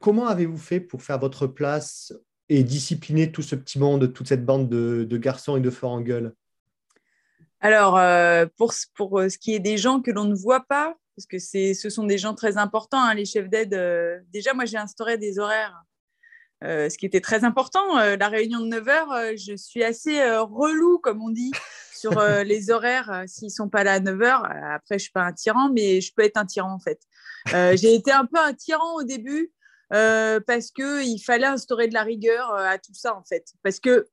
Comment 0.00 0.26
avez-vous 0.28 0.58
fait 0.58 0.80
pour 0.80 1.02
faire 1.02 1.18
votre 1.18 1.46
place 1.46 2.12
et 2.48 2.64
discipliner 2.64 3.32
tout 3.32 3.42
ce 3.42 3.54
petit 3.54 3.78
monde, 3.78 4.12
toute 4.12 4.28
cette 4.28 4.44
bande 4.44 4.68
de, 4.68 5.06
de 5.08 5.16
garçons 5.16 5.56
et 5.56 5.60
de 5.60 5.70
forts 5.70 5.92
en 5.92 6.00
gueule? 6.00 6.34
Alors, 7.60 7.98
euh, 7.98 8.46
pour, 8.56 8.72
pour 8.94 9.20
euh, 9.20 9.28
ce 9.28 9.36
qui 9.36 9.54
est 9.54 9.60
des 9.60 9.76
gens 9.76 10.00
que 10.00 10.10
l'on 10.10 10.24
ne 10.24 10.34
voit 10.34 10.64
pas, 10.66 10.96
parce 11.16 11.26
que 11.26 11.38
ce 11.38 11.90
sont 11.90 12.04
des 12.04 12.16
gens 12.16 12.34
très 12.34 12.56
importants, 12.56 13.02
hein, 13.02 13.14
les 13.14 13.26
chefs 13.26 13.50
d'aide, 13.50 13.74
euh, 13.74 14.18
déjà, 14.32 14.54
moi, 14.54 14.64
j'ai 14.64 14.78
instauré 14.78 15.18
des 15.18 15.38
horaires, 15.38 15.82
ce 16.62 16.96
qui 16.96 17.06
était 17.06 17.20
très 17.20 17.44
important. 17.44 17.96
la 17.96 18.28
réunion 18.28 18.60
de 18.60 18.66
9 18.66 18.88
heures, 18.88 19.36
je 19.36 19.56
suis 19.56 19.82
assez 19.82 20.22
relou, 20.40 20.98
comme 20.98 21.22
on 21.22 21.30
dit, 21.30 21.52
sur 21.94 22.10
les 22.44 22.70
horaires. 22.70 23.24
S'ils 23.26 23.46
ne 23.46 23.52
sont 23.52 23.70
pas 23.70 23.82
là 23.82 23.94
à 23.94 24.00
9 24.00 24.20
heures, 24.20 24.44
après, 24.44 24.90
je 24.90 24.94
ne 24.94 24.98
suis 24.98 25.12
pas 25.12 25.22
un 25.22 25.32
tyran, 25.32 25.70
mais 25.72 26.02
je 26.02 26.12
peux 26.14 26.22
être 26.22 26.36
un 26.36 26.44
tyran, 26.44 26.72
en 26.74 26.78
fait. 26.78 27.00
j'ai 27.76 27.94
été 27.94 28.12
un 28.12 28.26
peu 28.26 28.38
un 28.38 28.52
tyran 28.52 28.94
au 28.96 29.04
début. 29.04 29.52
parce 29.88 30.70
qu'il 30.70 31.22
fallait 31.24 31.46
instaurer 31.46 31.88
de 31.88 31.94
la 31.94 32.02
rigueur 32.02 32.54
à 32.54 32.76
tout 32.76 32.94
ça, 32.94 33.16
en 33.16 33.24
fait. 33.24 33.54
Parce 33.62 33.80
que 33.80 34.06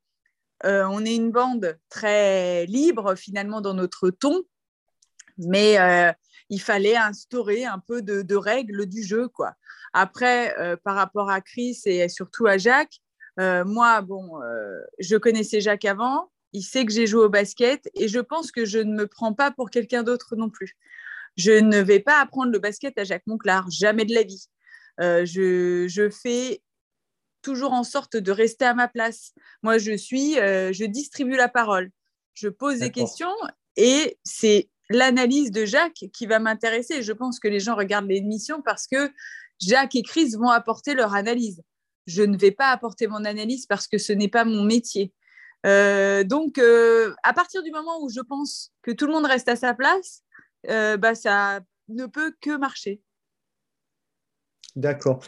euh, 0.66 0.86
on 0.90 1.06
est 1.06 1.16
une 1.16 1.32
bande 1.32 1.78
très 1.90 2.66
libre 2.66 3.16
finalement 3.16 3.62
dans 3.62 3.74
notre 3.74 4.10
ton, 4.10 4.44
mais 5.38 5.80
euh, 5.80 6.12
il 6.50 6.62
fallait 6.62 6.98
instaurer 6.98 7.66
un 7.66 7.80
peu 7.80 8.02
de, 8.02 8.36
règles 8.36 8.88
du 8.88 9.04
jeu. 9.04 9.28
Quoi. 9.28 9.54
Après, 9.94 10.58
euh, 10.60 10.76
par 10.84 10.96
rapport 10.96 11.30
à 11.30 11.42
Chris 11.42 11.80
et 11.86 12.10
surtout 12.10 12.48
à 12.48 12.58
Jacques, 12.58 13.00
moi, 13.40 14.02
bon, 14.02 14.32
je 14.98 15.16
connaissais 15.16 15.62
Jacques 15.62 15.86
avant, 15.86 16.32
il 16.54 16.64
sait 16.64 16.86
que 16.86 16.92
j'ai 16.92 17.06
joué 17.06 17.26
au 17.26 17.30
basket 17.30 17.88
et 17.94 18.08
je 18.08 18.20
pense 18.20 18.52
que 18.52 18.66
je 18.66 18.80
ne 18.80 18.92
me 18.92 19.06
prends 19.06 19.34
pas 19.34 19.52
pour 19.52 19.70
quelqu'un 19.70 20.02
d'autre 20.02 20.36
non 20.36 20.50
plus. 20.50 20.76
Je 21.36 21.52
ne 21.52 21.78
vais 21.78 22.00
pas 22.00 22.20
apprendre 22.20 22.52
le 22.52 22.58
basket 22.58 22.98
à 22.98 23.04
Jacques 23.04 23.28
Monclar, 23.28 23.70
jamais 23.70 24.06
de 24.06 24.16
la 24.16 24.24
vie. 24.24 24.48
je, 24.98 25.86
je, 25.88 26.10
fais 26.10 26.64
toujours 27.48 27.72
en 27.72 27.86
sorte 27.86 28.18
de 28.18 28.32
rester 28.34 28.66
à 28.66 28.74
ma 28.74 28.90
place. 28.90 29.32
Moi, 29.64 29.78
je 29.78 29.96
suis, 29.96 30.38
euh, 30.38 30.74
je 30.74 30.84
distribue 30.84 31.38
la 31.38 31.48
parole, 31.48 31.92
je 32.34 32.50
pose 32.50 32.80
des 32.80 32.92
questions 32.92 33.34
et 33.78 34.20
c'est 34.26 34.70
l'analyse 34.90 35.52
de 35.52 35.64
Jacques 35.64 36.04
qui 36.12 36.26
va 36.26 36.40
m'intéresser. 36.40 37.02
Je 37.04 37.14
pense 37.14 37.40
que 37.40 37.48
les 37.48 37.62
gens 37.62 37.76
regardent 37.76 38.10
l'émission 38.10 38.62
parce 38.62 38.86
que 38.86 39.14
Jacques 39.62 39.96
et 39.96 40.04
Chris 40.04 40.32
vont 40.38 40.50
apporter 40.50 40.94
leur 40.94 41.16
analyse. 41.16 41.64
Je 42.06 42.22
ne 42.22 42.38
vais 42.38 42.52
pas 42.52 42.72
apporter 42.72 43.08
mon 43.08 43.24
analyse 43.24 43.66
parce 43.66 43.88
que 43.88 43.98
ce 43.98 44.12
n'est 44.12 44.28
pas 44.28 44.44
mon 44.44 44.64
métier. 44.64 45.14
donc, 45.64 46.60
à 47.24 47.34
partir 47.34 47.64
du 47.64 47.72
moment 47.72 48.04
où 48.04 48.10
je 48.10 48.20
pense 48.20 48.74
que 48.82 48.92
tout 48.92 49.08
le 49.08 49.14
monde 49.14 49.26
reste 49.26 49.48
à 49.48 49.56
sa 49.56 49.74
place, 49.74 50.22
bah, 50.66 51.16
ça 51.16 51.62
ne 51.88 52.08
peut 52.08 52.36
que 52.42 52.58
marcher. 52.58 53.02
D'accord. 54.76 55.24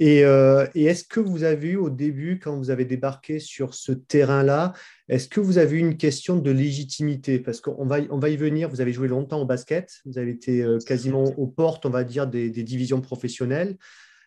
Euh, 0.00 0.66
et, 0.74 0.84
est-ce 0.84 1.04
que 1.04 1.20
vous 1.20 1.42
avez 1.42 1.70
eu 1.70 1.76
au 1.76 1.90
début, 1.90 2.38
quand 2.38 2.56
vous 2.56 2.70
avez 2.70 2.84
débarqué 2.84 3.40
sur 3.40 3.74
ce 3.74 3.92
terrain-là, 3.92 4.72
est-ce 5.08 5.28
que 5.28 5.40
vous 5.40 5.58
avez 5.58 5.76
eu 5.76 5.80
une 5.80 5.96
question 5.96 6.36
de 6.36 6.50
légitimité? 6.50 7.38
Parce 7.40 7.60
qu'on 7.60 7.86
va, 7.86 7.98
on 8.10 8.18
va 8.18 8.28
y 8.28 8.36
venir, 8.36 8.68
vous 8.68 8.80
avez 8.80 8.92
joué 8.92 9.08
longtemps 9.08 9.40
au 9.40 9.46
basket, 9.46 9.90
vous 10.06 10.18
avez 10.18 10.30
été 10.30 10.62
euh, 10.62 10.78
quasiment 10.78 11.24
aux 11.24 11.46
portes, 11.46 11.84
on 11.84 11.90
va 11.90 12.04
dire, 12.04 12.26
des, 12.26 12.50
divisions 12.50 13.00
professionnelles. 13.00 13.76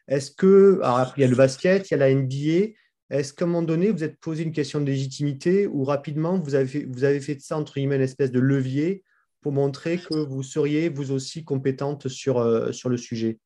Est-ce 0.07 0.31
que, 0.31 0.79
alors 0.83 1.13
il 1.15 1.21
y 1.21 1.23
a 1.23 1.27
le 1.27 1.35
basket, 1.35 1.89
il 1.89 1.93
y 1.93 1.95
a 1.95 1.97
la 1.97 2.13
NBA, 2.13 2.73
est-ce 3.09 3.33
qu'à 3.33 3.45
un 3.45 3.47
moment 3.47 3.61
donné, 3.61 3.91
vous 3.91 4.03
êtes 4.03 4.19
posé 4.19 4.43
une 4.43 4.51
question 4.51 4.81
de 4.81 4.85
légitimité 4.85 5.67
ou 5.67 5.83
rapidement, 5.83 6.39
vous 6.39 6.55
avez 6.55 6.65
fait, 6.65 6.85
vous 6.89 7.03
avez 7.03 7.21
fait 7.21 7.35
de 7.35 7.41
ça, 7.41 7.57
entre 7.57 7.73
guillemets, 7.75 7.97
une 7.97 8.01
espèce 8.01 8.31
de 8.31 8.39
levier 8.39 9.03
pour 9.41 9.51
montrer 9.51 9.97
que 9.97 10.15
vous 10.15 10.43
seriez 10.43 10.89
vous 10.89 11.11
aussi 11.11 11.43
compétente 11.43 12.07
sur, 12.07 12.39
euh, 12.39 12.71
sur 12.71 12.89
le 12.89 12.97
sujet? 12.97 13.39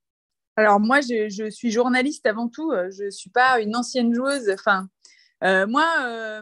Alors 0.56 0.80
moi, 0.80 1.02
je, 1.02 1.50
suis 1.50 1.72
journaliste 1.72 2.26
avant 2.26 2.48
tout. 2.48 2.72
Euh, 2.72 2.90
je 2.92 3.06
ne 3.06 3.10
suis 3.10 3.30
pas 3.30 3.60
une 3.60 3.76
ancienne 3.76 4.14
joueuse. 4.14 4.50
Enfin, 4.50 4.88
euh, 5.44 5.68
moi, 5.68 5.88
euh, 6.04 6.42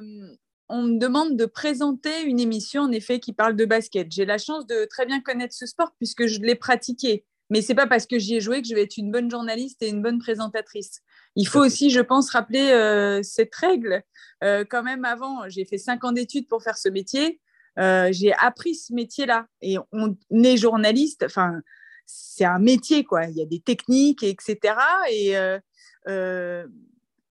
on 0.70 0.84
me 0.84 1.00
demande 1.00 1.36
de 1.36 1.46
présenter 1.46 2.22
une 2.22 2.40
émission, 2.40 2.84
en 2.84 2.92
effet, 2.92 3.20
qui 3.20 3.34
parle 3.34 3.56
de 3.56 3.66
basket. 3.66 4.12
J'ai 4.12 4.26
la 4.26 4.38
chance 4.38 4.68
de 4.68 4.86
très 4.86 5.06
bien 5.06 5.20
connaître 5.20 5.56
ce 5.56 5.66
sport 5.66 5.94
puisque 5.98 6.28
je 6.28 6.40
l'ai 6.42 6.56
pratiqué. 6.56 7.26
Mais 7.50 7.62
ce 7.62 7.70
n'est 7.70 7.76
pas 7.76 7.88
parce 7.88 8.06
que 8.06 8.20
j'y 8.20 8.36
ai 8.36 8.40
joué 8.40 8.62
que 8.62 8.68
je 8.68 8.74
vais 8.74 8.84
être 8.84 8.98
une 8.98 9.12
bonne 9.12 9.30
journaliste 9.30 9.82
et 9.82 9.90
une 9.90 10.02
bonne 10.02 10.20
présentatrice. 10.20 11.02
Il 11.36 11.48
faut 11.48 11.60
aussi, 11.60 11.90
je 11.90 12.00
pense, 12.00 12.30
rappeler 12.30 13.22
cette 13.24 13.54
règle. 13.54 14.02
quand 14.42 14.82
même, 14.82 15.06
avant, 15.06 15.48
j'ai 15.50 15.66
fait 15.66 15.78
cinq 15.78 16.04
ans 16.04 16.14
d'études 16.14 16.48
pour 16.48 16.64
faire 16.64 16.78
ce 16.78 16.90
métier. 16.90 17.42
j'ai 17.78 18.34
appris 18.40 18.76
ce 18.76 18.94
métier-là. 18.94 19.46
Et 19.62 19.78
on 19.92 20.16
est 20.32 20.58
journaliste. 20.58 21.24
Enfin, 21.26 21.62
c'est 22.06 22.46
un 22.46 22.60
métier, 22.60 23.04
quoi. 23.04 23.26
Il 23.26 23.38
y 23.38 23.42
a 23.42 23.46
des 23.46 23.60
techniques, 23.60 24.24
etc. 24.24 24.76
Et 25.12 25.38
euh, 25.38 25.60
euh, 26.08 26.68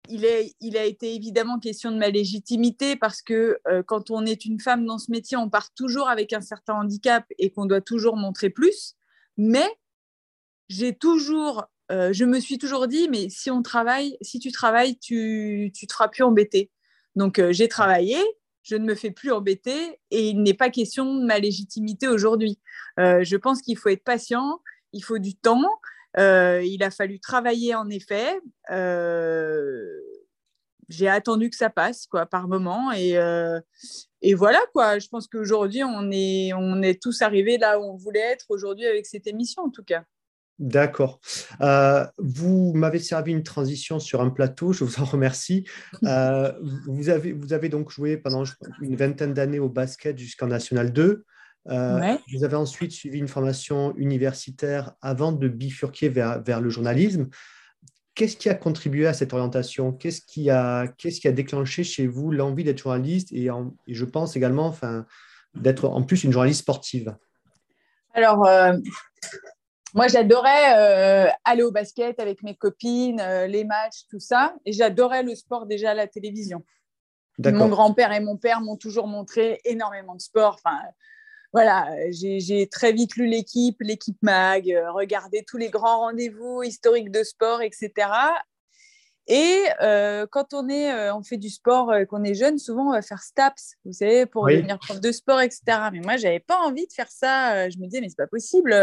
il, 0.10 0.25
est, 0.25 0.54
il 0.60 0.78
a 0.78 0.86
été 0.86 1.16
évidemment 1.16 1.60
question 1.60 1.92
de 1.92 1.98
ma 1.98 2.10
légitimité 2.10 2.96
parce 2.96 3.22
que 3.22 3.60
euh, 3.68 3.84
quand 3.84 4.12
on 4.12 4.25
est 4.25 4.46
une 4.46 4.60
femme 4.60 4.86
dans 4.86 4.98
ce 4.98 5.12
métier, 5.12 5.38
on 5.38 5.50
part 5.50 5.74
toujours 5.74 6.10
avec 6.10 6.34
un 6.34 6.42
certain 6.42 6.75
handicap 6.75 7.25
et 7.38 7.51
qu'on 7.51 7.66
doit 7.66 7.82
toujours 7.82 8.18
montrer 8.18 8.50
plus. 8.50 8.96
Mais 9.38 9.68
j'ai 10.70 10.94
toujours, 10.96 11.66
je 11.90 12.24
me 12.24 12.40
suis 12.40 12.58
toujours 12.58 12.88
dit, 12.88 13.10
mais 13.10 13.30
si 13.30 13.50
on 13.51 13.62
travaille, 13.62 14.18
si 14.22 14.40
tu 14.40 14.51
travailles, 14.51 14.98
tu, 15.00 15.72
tu 15.75 15.88
te 15.88 15.94
feras 15.94 16.08
plus 16.08 16.24
embêter. 16.24 16.72
Donc 17.16 17.42
j'ai 17.51 17.68
travaillé, 17.68 18.18
je 18.63 18.75
ne 18.75 18.86
me 18.86 18.96
fais 18.96 19.12
plus 19.12 19.32
embêter 19.32 20.00
et 20.12 20.30
il 20.30 20.41
n'est 20.44 20.53
pas 20.53 20.70
question 20.70 21.15
de 21.15 21.25
ma 21.25 21.39
légitimité 21.39 22.08
aujourd'hui. 22.08 22.60
Euh, 23.00 23.24
je 23.24 23.38
pense 23.38 23.62
qu'il 23.62 23.77
faut 23.77 23.89
être 23.89 24.03
patient, 24.03 24.62
il 24.94 25.01
faut 25.01 25.18
du 25.18 25.36
temps. 25.36 25.65
Euh, 26.18 26.62
il 26.63 26.84
a 26.84 26.91
fallu 26.91 27.20
travailler 27.20 27.74
en 27.74 27.89
effet. 27.89 28.39
Euh, 28.70 30.00
j'ai 30.89 31.08
attendu 31.08 31.50
que 31.50 31.56
ça 31.56 31.70
passe 31.70 32.06
quoi, 32.06 32.25
par 32.25 32.50
moment 32.50 32.91
et, 32.91 33.18
et 34.22 34.34
voilà 34.34 34.60
quoi. 34.74 35.00
Je 35.00 35.08
pense 35.08 35.27
qu'aujourd'hui 35.27 35.84
on 35.84 36.12
est, 36.12 36.53
on 36.53 36.82
est 36.82 37.01
tous 37.01 37.22
arrivés 37.22 37.58
là 37.58 37.80
où 37.80 37.84
on 37.84 37.96
voulait 37.96 38.20
être 38.20 38.48
aujourd'hui 38.50 38.86
avec 38.86 39.06
cette 39.06 39.25
émission 39.25 39.63
en 39.63 39.70
tout 39.70 39.84
cas. 39.84 40.03
D'accord. 40.62 41.20
Euh, 41.62 42.06
vous 42.20 42.72
m'avez 42.75 43.00
servi 43.00 43.32
une 43.32 43.41
transition 43.41 44.00
sur 44.00 44.22
un 44.22 44.30
plateau, 44.30 44.74
je 44.74 44.84
vous 44.84 45.01
en 45.01 45.06
remercie. 45.06 45.65
Euh, 46.03 46.51
vous, 46.88 47.10
avez, 47.10 47.32
vous 47.32 47.53
avez 47.53 47.70
donc 47.70 47.91
joué 47.91 48.18
pendant 48.18 48.44
une 48.82 48.96
vingtaine 48.96 49.34
d'années 49.34 49.60
au 49.60 49.70
basket 49.70 50.18
jusqu'en 50.18 50.48
National 50.48 50.91
2. 50.91 51.25
Euh, 51.70 52.18
vous 52.34 52.44
avez 52.44 52.56
ensuite 52.56 52.91
suivi 52.91 53.20
une 53.20 53.27
formation 53.27 53.96
universitaire 53.98 54.94
avant 55.01 55.32
de 55.32 55.48
bifurquer 55.48 56.10
vers, 56.10 56.41
vers 56.41 56.60
le 56.60 56.70
journalisme. 56.70 57.30
Qu'est-ce 58.15 58.36
qui 58.36 58.50
a 58.50 58.56
contribué 58.56 59.08
à 59.08 59.13
cette 59.13 59.34
orientation? 59.34 59.94
Qu'est-ce 59.94 60.22
qui, 60.22 60.50
a, 60.50 60.88
qu'est-ce 60.98 61.22
qui 61.22 61.27
a 61.27 61.32
déclenché 61.32 61.84
chez 61.84 62.08
vous 62.08 62.32
l'envie 62.32 62.63
d'être 62.63 62.82
journaliste 62.82 63.32
et, 63.32 63.46
et, 63.88 63.94
je 63.94 64.06
pense 64.06 64.36
également 64.36 64.68
enfin, 64.68 65.06
d'être 65.56 65.88
en 65.88 66.03
plus 66.03 66.24
une 66.24 66.32
journaliste 66.32 66.62
sportive? 66.62 67.15
Alors, 68.13 68.46
moi, 69.93 70.07
j'adorais 70.07 70.77
euh, 70.77 71.29
aller 71.43 71.63
au 71.63 71.71
basket 71.71 72.19
avec 72.19 72.43
mes 72.43 72.55
copines, 72.55 73.19
euh, 73.19 73.48
les 73.48 73.63
matchs, 73.63 74.05
tout 74.10 74.19
ça. 74.19 74.55
Et 74.65 74.71
j'adorais 74.71 75.24
le 75.24 75.36
sport 75.36 75.65
déjà 75.65 75.91
à 75.91 75.93
la 75.93 76.07
télévision. 76.07 76.63
Mon 77.43 77.69
grand-père 77.69 78.12
et 78.12 78.19
mon 78.19 78.38
père 78.38 78.62
m'ont 78.62 78.77
toujours 78.77 79.07
montré 79.07 79.60
énormément 79.65 80.15
de 80.15 80.21
sport. 80.21 80.60
Enfin, 80.63 80.79
voilà, 81.53 81.89
j'ai 82.12 82.67
très 82.71 82.93
vite 82.93 83.15
lu 83.15 83.25
l'équipe, 83.25 83.77
l'équipe 83.81 84.17
mag, 84.21 84.71
euh, 84.71 84.91
regardé 84.91 85.43
tous 85.45 85.57
les 85.57 85.69
grands 85.69 86.00
rendez-vous 86.00 86.63
historiques 86.63 87.12
de 87.12 87.24
sport, 87.24 87.62
etc. 87.62 87.91
Et 89.28 89.63
euh, 89.82 90.25
quand 90.30 90.54
on, 90.54 90.68
est, 90.68 90.92
euh, 90.92 91.16
on 91.16 91.24
fait 91.24 91.38
du 91.38 91.50
sport, 91.50 91.92
euh, 91.92 92.06
qu'on 92.06 92.24
est 92.24 92.34
jeune, 92.34 92.58
souvent 92.58 92.88
on 92.88 92.92
va 92.92 93.01
faire 93.01 93.22
STAPS, 93.22 93.75
vous 93.86 93.94
savez, 93.94 94.25
pour 94.25 94.48
devenir 94.48 94.80
prof 94.80 95.00
de 95.00 95.12
sport, 95.12 95.42
etc. 95.42 95.62
Mais 95.92 96.00
moi, 96.00 96.18
je 96.18 96.24
n'avais 96.24 96.40
pas 96.40 96.58
envie 96.58 96.88
de 96.88 96.94
faire 96.94 97.10
ça. 97.10 97.70
Je 97.70 97.78
me 97.78 97.86
disais, 97.86 98.01
mais 98.01 98.10
c'est 98.10 98.18
pas 98.18 98.28
possible. 98.28 98.74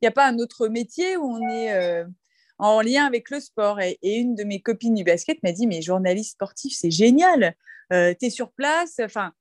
Il 0.00 0.04
n'y 0.04 0.08
a 0.08 0.12
pas 0.12 0.26
un 0.28 0.38
autre 0.38 0.68
métier 0.68 1.16
où 1.16 1.24
on 1.24 1.48
est 1.48 2.04
en 2.58 2.80
lien 2.80 3.06
avec 3.06 3.30
le 3.30 3.40
sport. 3.40 3.80
Et, 3.80 3.98
une 4.02 4.34
de 4.34 4.44
mes 4.44 4.62
copines 4.62 4.94
du 4.94 5.04
basket 5.04 5.42
m'a 5.42 5.52
dit, 5.52 5.66
mais 5.66 5.82
journaliste 5.82 6.32
sportif, 6.32 6.74
c'est 6.76 6.90
génial. 6.90 7.54
tu 7.90 7.96
es 7.96 8.30
sur 8.30 8.52
place. 8.52 9.00
Enfin, 9.02 9.32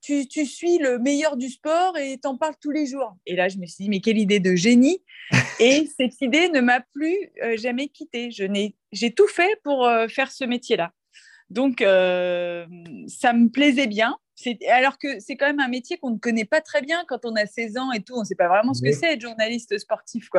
tu, 0.00 0.46
suis 0.46 0.78
le 0.78 0.98
meilleur 0.98 1.36
du 1.36 1.48
sport 1.48 1.96
et 1.98 2.18
t'en 2.18 2.36
parles 2.36 2.54
tous 2.60 2.70
les 2.70 2.86
jours. 2.86 3.16
Et 3.26 3.36
là, 3.36 3.48
je 3.48 3.58
me 3.58 3.66
suis 3.66 3.84
dit, 3.84 3.90
mais 3.90 4.00
quelle 4.00 4.18
idée 4.18 4.40
de 4.40 4.54
génie 4.54 5.02
Et 5.60 5.88
cette 5.96 6.20
idée 6.20 6.48
ne 6.48 6.60
m'a 6.60 6.80
plus 6.80 7.16
euh, 7.42 7.56
jamais 7.56 7.88
quittée. 7.88 8.30
J'ai 8.30 9.14
tout 9.14 9.28
fait 9.28 9.60
pour 9.62 9.86
euh, 9.86 10.08
faire 10.08 10.30
ce 10.32 10.44
métier-là. 10.44 10.92
Donc, 11.50 11.82
euh, 11.82 12.66
ça 13.08 13.32
me 13.32 13.48
plaisait 13.48 13.88
bien. 13.88 14.16
Alors 14.70 14.96
que 14.98 15.20
c'est 15.20 15.36
quand 15.36 15.46
même 15.46 15.60
un 15.60 15.68
métier 15.68 15.98
qu'on 15.98 16.10
ne 16.10 16.18
connaît 16.18 16.46
pas 16.46 16.62
très 16.62 16.80
bien 16.80 17.04
quand 17.06 17.26
on 17.26 17.36
a 17.36 17.44
16 17.44 17.76
ans 17.76 17.92
et 17.92 18.02
tout. 18.02 18.14
On 18.16 18.20
ne 18.20 18.24
sait 18.24 18.34
pas 18.34 18.48
vraiment 18.48 18.72
ce 18.72 18.82
que 18.82 18.92
c'est 18.92 19.12
être 19.12 19.20
journaliste 19.20 19.76
sportif. 19.78 20.30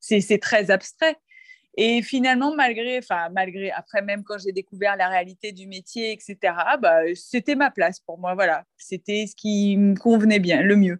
C'est 0.00 0.40
très 0.40 0.72
abstrait. 0.72 1.16
Et 1.76 2.02
finalement, 2.02 2.54
malgré, 2.54 2.98
enfin 2.98 3.28
malgré, 3.34 3.70
après 3.70 4.02
même 4.02 4.22
quand 4.22 4.38
j'ai 4.38 4.52
découvert 4.52 4.96
la 4.96 5.08
réalité 5.08 5.52
du 5.52 5.66
métier, 5.66 6.12
etc., 6.12 6.54
bah, 6.80 7.00
c'était 7.14 7.56
ma 7.56 7.70
place 7.70 8.00
pour 8.00 8.18
moi. 8.18 8.34
Voilà, 8.34 8.64
c'était 8.76 9.26
ce 9.28 9.34
qui 9.34 9.76
me 9.76 9.96
convenait 9.96 10.38
bien, 10.38 10.62
le 10.62 10.76
mieux. 10.76 10.98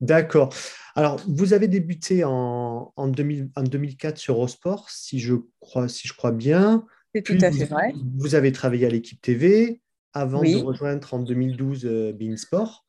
D'accord. 0.00 0.52
Alors, 0.96 1.20
vous 1.28 1.52
avez 1.52 1.68
débuté 1.68 2.24
en, 2.24 2.92
en, 2.96 3.08
2004 3.08 4.18
sur 4.18 4.34
Eurosport, 4.34 4.90
si 4.90 5.20
je 5.20 5.34
crois, 5.60 5.88
si 5.88 6.08
je 6.08 6.12
crois 6.12 6.32
bien. 6.32 6.84
C'est 7.14 7.22
tout 7.22 7.38
à 7.40 7.52
fait 7.52 7.64
vrai. 7.66 7.92
Vous 8.18 8.34
avez 8.34 8.52
travaillé 8.52 8.86
à 8.86 8.88
l'équipe 8.90 9.20
TV 9.20 9.80
avant 10.12 10.42
de 10.42 10.56
rejoindre 10.56 11.14
en 11.14 11.20
2012 11.20 11.86
euh, 11.86 12.12
Beansport. 12.12 12.84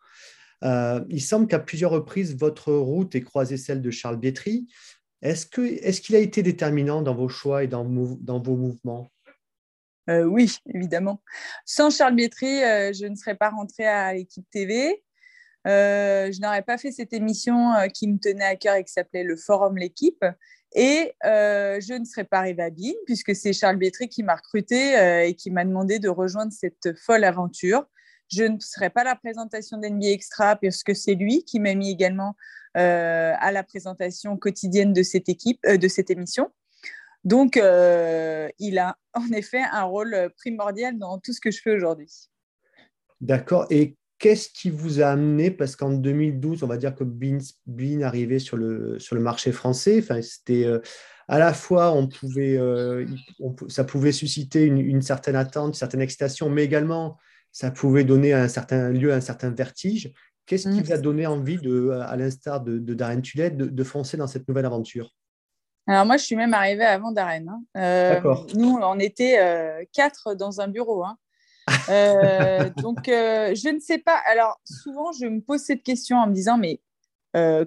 Euh, 0.63 1.04
il 1.10 1.22
semble 1.22 1.48
qu'à 1.48 1.60
plusieurs 1.60 1.92
reprises, 1.92 2.36
votre 2.38 2.72
route 2.74 3.16
ait 3.16 3.22
croisé 3.22 3.58
celle 3.58 3.82
de 3.82 3.92
Charles 3.92 4.18
Bietri. 4.18 4.68
Est-ce 5.24 5.46
qu'il 5.46 6.15
est 6.15 6.18
a 6.18 6.22
été 6.22 6.44
déterminant 6.44 7.01
dans 7.01 7.15
vos 7.15 7.30
choix 7.30 7.63
et 7.63 7.68
dans, 7.68 7.86
dans 7.86 8.42
vos 8.42 8.58
mouvements? 8.58 9.10
Euh, 10.10 10.24
Oui, 10.25 10.58
évidemment. 10.74 11.22
Sans 11.65 11.89
Charles 11.89 12.15
Bietri, 12.15 12.62
euh, 12.62 12.92
je 12.92 13.06
ne 13.06 13.15
serais 13.15 13.36
pas 13.36 13.50
rentrée 13.50 13.88
à 13.88 14.13
l'équipe 14.13 14.46
TV. 14.51 15.01
Euh, 15.65 16.30
je 16.30 16.42
n'aurais 16.42 16.62
pas 16.62 16.77
fait 16.77 16.92
cette 16.92 17.13
émission 17.13 17.72
qui 17.94 18.10
me 18.10 18.20
tenait 18.20 18.44
à 18.44 18.58
cœur 18.58 18.75
et 18.75 18.84
qui 18.84 18.92
s'appelait 18.92 19.24
le 19.24 19.38
Forum 19.38 19.77
L'équipe. 19.77 20.25
Et 20.75 21.13
je 21.24 21.98
ne 21.98 22.03
serais 22.03 22.25
pas 22.25 22.39
arrivée 22.39 22.63
à 22.63 22.70
BIN, 22.70 22.92
puisque 23.06 23.34
c'est 23.34 23.53
Charles 23.53 23.77
Bietri 23.77 24.10
qui 24.10 24.24
m'a 24.24 24.36
recruté 24.36 25.25
et 25.25 25.36
qui 25.36 25.51
m'a 25.51 25.63
demandé 25.63 26.00
de 26.00 26.10
rejoindre 26.10 26.51
cette 26.51 26.98
folle 27.00 27.24
aventure. 27.24 27.86
Je 28.27 28.44
ne 28.44 28.60
serais 28.60 28.89
pas 28.89 29.06
la 29.06 29.15
présentation 29.15 29.77
d'NBA 29.77 30.08
Extra, 30.08 30.58
puisque 30.58 30.96
c'est 30.96 31.15
lui 31.15 31.46
qui 31.46 31.62
m'a 31.62 31.75
mis 31.75 31.92
également 31.92 32.36
à 32.75 33.51
la 33.51 33.63
présentation 33.63 34.38
quotidienne 34.38 34.94
de 34.94 35.03
cette 35.03 35.30
équipe, 35.30 35.60
euh, 35.65 35.77
de 35.77 35.88
cette 35.88 36.10
émission. 36.10 36.50
Donc, 37.24 37.58
euh, 37.58 38.50
il 38.60 38.80
a 38.80 38.98
en 39.13 39.32
effet 39.32 39.62
un 39.72 39.84
rôle 39.84 40.32
primordial 40.38 40.98
dans 40.98 41.20
tout 41.20 41.34
ce 41.34 41.42
que 41.42 41.51
je 41.51 41.62
fais 41.62 41.75
aujourd'hui. 41.75 42.30
D'accord. 43.22 43.68
Et 43.70 43.96
qu'est-ce 44.20 44.50
qui 44.50 44.70
vous 44.70 45.01
a 45.01 45.08
amené 45.08 45.51
Parce 45.51 45.75
qu'en 45.75 45.92
2012, 45.92 46.63
on 46.63 46.68
va 46.68 46.77
dire 46.77 46.96
que 46.96 47.03
Bean, 47.03 47.39
arrivait 48.01 48.39
sur 48.39 48.58
le, 48.58 49.00
sur 49.00 49.15
le 49.15 49.22
marché 49.22 49.51
français. 49.51 50.00
Enfin, 50.00 50.22
c'était 50.22 50.65
à 51.30 51.39
la 51.39 51.53
fois, 51.53 51.94
on 51.94 52.08
pouvait, 52.08 52.60
ça 53.70 53.86
pouvait 53.86 54.12
susciter 54.12 54.63
une, 54.63 54.80
une, 54.80 55.01
certaine 55.01 55.38
attente, 55.38 55.70
une 55.70 55.74
certaine 55.74 56.01
excitation, 56.01 56.50
mais 56.50 56.65
également, 56.65 57.18
ça 57.53 57.72
pouvait 57.72 58.03
donner 58.03 58.34
un 58.34 58.50
certain 58.50 58.89
lieu 58.89 59.13
à 59.13 59.15
un 59.15 59.22
certain 59.22 59.51
vertige. 59.51 60.12
Qu'est-ce 60.46 60.70
qui 60.70 60.80
mm. 60.80 60.84
vous 60.84 60.92
a 60.92 60.98
donné 60.98 61.26
envie, 61.26 61.58
de, 61.58 61.90
à 61.90 62.16
l'instar 62.16 62.62
de, 62.62 62.78
de, 62.78 62.94
Darren 62.94 63.22
Tullet, 63.22 63.52
de, 63.52 63.84
foncer 63.84 64.18
dans 64.18 64.28
cette 64.28 64.48
nouvelle 64.48 64.66
aventure? 64.66 65.12
Alors 65.88 66.06
moi, 66.06 66.18
je 66.18 66.24
suis 66.24 66.36
même 66.36 66.54
arrivée 66.54 66.86
avant 66.86 67.12
Darren. 67.12 67.48
Hein. 67.48 67.64
Euh, 67.78 68.22
nous, 68.56 68.78
on 68.82 69.00
était 69.00 69.40
euh, 69.40 69.84
quatre 69.94 70.34
dans 70.36 70.62
un 70.62 70.68
bureau. 70.68 71.04
Hein. 71.04 71.18
donc, 72.78 73.00
je 73.06 73.74
ne 73.74 73.80
sais 73.80 74.00
pas. 74.00 74.18
Alors, 74.26 74.60
souvent, 74.66 75.12
je 75.12 75.26
me 75.26 75.42
pose 75.42 75.62
cette 75.62 75.84
question 75.84 76.18
en 76.18 76.28
me 76.28 76.34
disant, 76.34 76.58
mais 76.58 76.82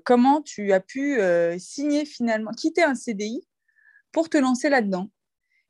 comment 0.04 0.42
tu 0.42 0.72
as 0.72 0.80
pu 0.80 1.18
signer 1.58 2.04
finalement, 2.04 2.52
quitter 2.52 2.82
un 2.82 2.94
CDI 2.94 3.46
pour 4.12 4.28
te 4.28 4.36
lancer 4.36 4.68
là-dedans? 4.68 5.08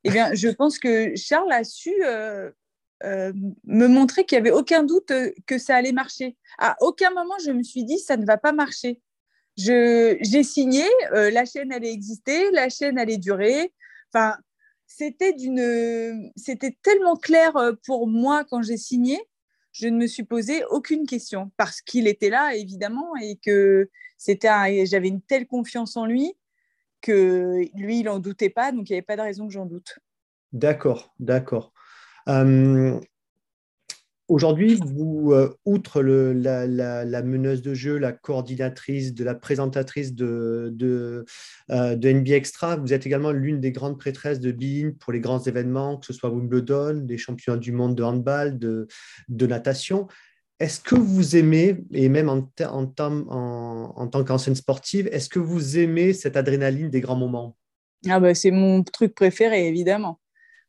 Eh 0.05 0.11
bien, 0.11 0.35
je 0.35 0.49
pense 0.49 0.79
que 0.79 1.17
Charles 1.17 1.53
a 1.53 1.65
su 1.65 1.93
me 3.03 3.87
montrer 3.87 4.25
qu'il 4.25 4.37
n'y 4.37 4.49
avait 4.49 4.57
aucun 4.57 4.83
doute 4.83 5.13
que 5.47 5.59
ça 5.59 5.77
allait 5.77 5.93
marcher. 5.93 6.37
À 6.59 6.77
aucun 6.81 7.11
moment, 7.11 7.35
je 7.45 7.51
me 7.51 7.63
suis 7.63 7.85
dit, 7.85 7.99
ça 7.99 8.17
ne 8.17 8.25
va 8.25 8.37
pas 8.37 8.53
marcher 8.53 9.01
j'ai 9.57 10.43
signé, 10.43 10.85
euh, 11.13 11.31
la 11.31 11.45
chaîne 11.45 11.73
allait 11.73 11.93
exister, 11.93 12.51
la 12.51 12.69
chaîne 12.69 12.99
allait 12.99 13.17
durer. 13.17 13.73
Enfin, 14.13 14.37
c'était 14.87 15.35
tellement 16.83 17.17
clair 17.17 17.57
euh, 17.57 17.73
pour 17.85 18.07
moi 18.07 18.45
quand 18.45 18.63
j'ai 18.63 18.77
signé, 18.77 19.19
je 19.73 19.89
ne 19.89 19.97
me 19.97 20.07
suis 20.07 20.25
posé 20.25 20.65
aucune 20.71 21.07
question 21.07 21.51
parce 21.57 21.81
qu'il 21.81 22.07
était 22.07 22.31
là 22.31 22.55
évidemment 22.55 23.15
et 23.17 23.37
que 23.37 23.91
c'était, 24.17 24.87
j'avais 24.87 25.09
une 25.09 25.23
telle 25.23 25.47
confiance 25.47 25.97
en 25.97 26.07
lui 26.07 26.33
que 27.03 27.63
lui, 27.75 28.01
il 28.01 28.05
n'en 28.05 28.19
doutait 28.19 28.51
pas, 28.51 28.73
donc 28.73 28.89
il 28.89 28.93
n'y 28.93 28.97
avait 28.97 29.03
pas 29.03 29.17
de 29.17 29.23
raison 29.23 29.47
que 29.47 29.53
j'en 29.53 29.67
doute. 29.67 29.99
D'accord, 30.53 31.15
d'accord. 31.21 31.73
Euh, 32.29 33.01
Aujourd'hui, 34.29 34.75
vous, 34.85 35.31
euh, 35.33 35.57
outre 35.65 36.03
la, 36.03 37.23
meneuse 37.23 37.63
de 37.63 37.75
jeu, 37.75 37.97
la 37.97 38.11
coordinatrice, 38.11 39.15
de 39.15 39.23
la 39.23 39.37
présentatrice 39.37 40.15
de, 40.15 40.73
de, 40.75 41.25
euh, 41.71 42.25
Extra, 42.27 42.75
vous 42.75 42.93
êtes 42.93 43.07
également 43.07 43.31
l'une 43.31 43.61
des 43.61 43.71
grandes 43.71 44.01
prêtresses 44.01 44.41
de 44.41 44.51
Bein 44.51 44.95
pour 44.99 45.13
les 45.13 45.21
grands 45.21 45.39
événements, 45.39 45.99
que 45.99 46.07
ce 46.07 46.13
soit 46.13 46.31
Wimbledon, 46.31 47.05
les 47.07 47.19
championnats 47.19 47.61
du 47.61 47.71
monde 47.71 47.95
de 47.95 48.03
handball, 48.03 48.59
de, 48.59 48.89
natation. 49.29 50.09
Est-ce 50.59 50.81
que 50.81 50.97
vous 50.97 51.37
aimez, 51.37 51.85
et 51.93 52.09
même 52.09 52.29
en 52.29 52.41
tant 52.87 54.25
qu'ancienne 54.25 54.57
sportive, 54.57 55.09
est-ce 55.13 55.29
que 55.29 55.39
vous 55.39 55.79
aimez 55.79 56.13
cette 56.13 56.37
adrénaline 56.37 56.91
des 56.91 57.01
grands 57.01 57.15
moments? 57.15 57.57
Ah 58.09 58.19
bah, 58.19 58.35
C'est 58.35 58.51
mon 58.51 58.83
truc 58.83 59.15
préféré, 59.15 59.69
évidemment 59.69 60.19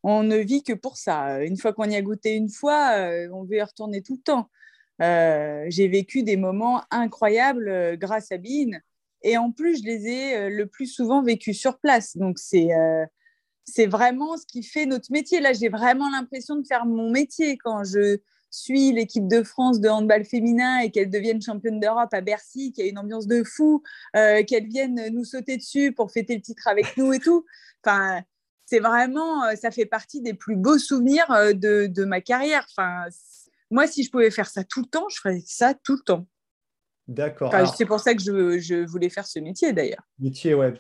on 0.09 0.23
ne 0.23 0.37
vit 0.37 0.63
que 0.63 0.71
pour 0.71 0.95
ça. 0.95 1.43
Une 1.43 1.57
fois 1.57 1.73
qu'on 1.73 1.89
y 1.89 1.95
a 1.97 2.01
goûté 2.01 2.33
une 2.35 2.49
fois, 2.49 2.91
euh, 2.97 3.27
on 3.33 3.43
veut 3.43 3.57
y 3.57 3.61
retourner 3.61 4.01
tout 4.01 4.15
le 4.15 4.21
temps. 4.21 4.49
Euh, 5.01 5.65
j'ai 5.67 5.89
vécu 5.89 6.23
des 6.23 6.37
moments 6.37 6.81
incroyables 6.91 7.67
euh, 7.67 7.97
grâce 7.97 8.31
à 8.31 8.37
Bean. 8.37 8.79
Et 9.21 9.37
en 9.37 9.51
plus, 9.51 9.79
je 9.79 9.83
les 9.83 10.07
ai 10.07 10.49
le 10.49 10.65
plus 10.65 10.85
souvent 10.85 11.21
vécus 11.21 11.59
sur 11.59 11.77
place. 11.79 12.15
Donc, 12.15 12.39
c'est 12.39 12.69
c'est 13.65 13.87
vraiment 13.87 14.37
ce 14.37 14.45
qui 14.45 14.63
fait 14.63 14.85
notre 14.85 15.11
métier. 15.11 15.41
Là, 15.41 15.53
j'ai 15.53 15.69
vraiment 15.69 16.09
l'impression 16.09 16.55
de 16.55 16.65
faire 16.65 16.85
mon 16.85 17.09
métier 17.09 17.57
quand 17.57 17.83
je 17.83 18.19
suis 18.51 18.93
l'équipe 18.93 19.27
de 19.27 19.43
France 19.43 19.81
de 19.81 19.89
handball 19.89 20.23
féminin 20.23 20.79
et 20.79 20.91
qu'elle 20.91 21.09
devienne 21.09 21.41
championne 21.41 21.79
d'Europe 21.79 22.13
à 22.13 22.21
Bercy, 22.21 22.71
qu'il 22.71 22.85
y 22.85 22.87
a 22.87 22.91
une 22.91 22.99
ambiance 22.99 23.25
de 23.27 23.43
fou, 23.43 23.81
qu'elle 24.13 24.67
vienne 24.67 25.09
nous 25.11 25.25
sauter 25.25 25.57
dessus 25.57 25.91
pour 25.91 26.11
fêter 26.11 26.35
le 26.35 26.41
titre 26.41 26.67
avec 26.67 26.95
nous 26.95 27.11
et 27.11 27.19
tout. 27.19 27.43
Enfin, 27.83 28.21
c'est 28.67 28.79
vraiment, 28.79 29.45
euh, 29.45 29.55
ça 29.55 29.71
fait 29.71 29.86
partie 29.86 30.21
des 30.21 30.33
plus 30.33 30.57
beaux 30.57 30.77
souvenirs 30.77 31.31
euh, 31.31 31.53
de, 31.53 32.05
ma 32.05 32.19
carrière. 32.19 32.65
Enfin, 32.69 33.05
moi, 33.71 33.88
si 33.88 34.03
je 34.03 34.12
pouvais 34.12 34.29
faire 34.29 34.50
ça 34.50 34.63
tout 34.63 34.81
le 34.81 34.88
temps, 34.88 35.07
je 35.09 35.19
ferais 35.19 35.41
ça 35.45 35.74
tout 35.74 35.93
le 35.93 36.01
temps. 36.01 36.27
D'accord. 37.07 37.53
c'est 37.77 37.86
pour 37.86 38.01
ça 38.01 38.13
que 38.13 38.21
je, 38.21 38.86
voulais 38.86 39.09
faire 39.09 39.25
ce 39.25 39.39
métier 39.39 39.71
d'ailleurs. 39.71 40.05
Métier, 40.19 40.53
ouais. 40.53 40.74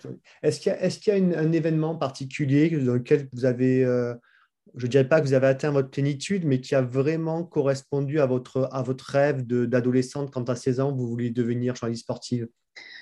Est-ce 0.43 0.59
qu'il 0.59 0.73
y 0.73 0.75
a, 0.75 0.83
est 0.83 0.99
qu'il 0.99 1.17
y 1.17 1.35
a 1.35 1.39
un 1.39 1.51
événement 1.53 1.95
particulier 1.95 2.69
dans 2.69 2.95
lequel 2.95 3.29
vous 3.31 3.45
avez, 3.45 3.85
euh, 3.85 4.13
je 4.75 4.85
ne 4.85 4.91
dirais 4.91 5.07
pas 5.07 5.21
que 5.21 5.25
vous 5.25 5.33
avez 5.33 5.47
atteint 5.47 5.71
votre 5.71 5.89
plénitude, 5.89 6.43
mais 6.43 6.59
qui 6.59 6.75
a 6.75 6.81
vraiment 6.81 7.45
correspondu 7.45 8.19
à 8.19 8.25
votre, 8.25 8.67
à 8.73 8.81
votre 8.81 9.05
rêve 9.05 9.43
d'adolescente 9.47 10.29
quand 10.33 10.49
à 10.49 10.57
16 10.57 10.81
ans, 10.81 10.93
vous 10.93 11.07
vouliez 11.07 11.29
devenir 11.29 11.75
journaliste 11.75 12.03
sportive? 12.03 12.49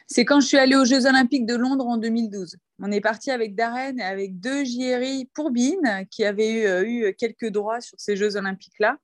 C'est 0.08 0.24
quand 0.24 0.40
je 0.40 0.48
suis 0.48 0.58
allée 0.58 0.76
aux 0.76 0.86
Jeux 0.86 1.08
Olympiques 1.08 1.46
de 1.46 1.56
Londres 1.56 1.88
en 1.88 1.98
2012. 1.98 2.58
On 2.80 2.92
est 2.92 3.02
parti 3.02 3.32
avec 3.32 3.56
Darren 3.56 3.98
et 3.98 4.04
avec 4.04 4.40
deux 4.40 4.64
JRI 4.64 5.30
pour 5.34 5.52
Bean 5.52 6.06
qui 6.12 6.24
avaient 6.24 6.68
euh, 6.68 6.86
eu, 6.86 7.16
quelques 7.16 7.50
droits 7.50 7.82
sur 7.82 8.00
ces 8.00 8.16
Jeux 8.16 8.36
Olympiques-là. 8.36 8.98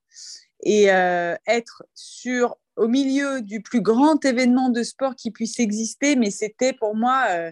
Et 0.63 0.91
euh, 0.91 1.35
être 1.47 1.83
sur, 1.95 2.57
au 2.75 2.87
milieu 2.87 3.41
du 3.41 3.61
plus 3.61 3.81
grand 3.81 4.23
événement 4.23 4.69
de 4.69 4.83
sport 4.83 5.15
qui 5.15 5.31
puisse 5.31 5.59
exister, 5.59 6.15
mais 6.15 6.29
c'était 6.29 6.73
pour 6.73 6.95
moi, 6.95 7.25
euh, 7.29 7.51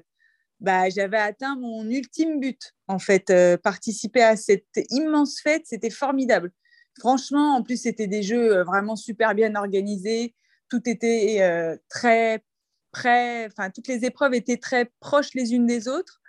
bah, 0.59 0.89
j'avais 0.89 1.17
atteint 1.17 1.55
mon 1.55 1.89
ultime 1.89 2.39
but. 2.39 2.75
En 2.87 2.99
fait, 2.99 3.33
participer 3.63 4.21
à 4.21 4.35
cette 4.35 4.67
immense 4.91 5.41
fête, 5.41 5.63
c'était 5.65 5.89
formidable. 5.89 6.51
Franchement, 6.99 7.55
en 7.55 7.63
plus, 7.63 7.81
c'était 7.81 8.07
des 8.07 8.21
jeux 8.21 8.61
vraiment 8.63 8.95
super 8.95 9.33
bien 9.33 9.55
organisés. 9.55 10.35
Tout 10.69 10.87
était 10.87 11.79
très 11.87 12.43
enfin, 12.93 13.69
toutes 13.73 13.87
les 13.87 14.05
épreuves 14.05 14.33
étaient 14.33 14.57
très 14.57 14.91
proches 14.99 15.33
les 15.33 15.53
unes 15.53 15.65
des 15.65 15.87
autres. 15.87 16.19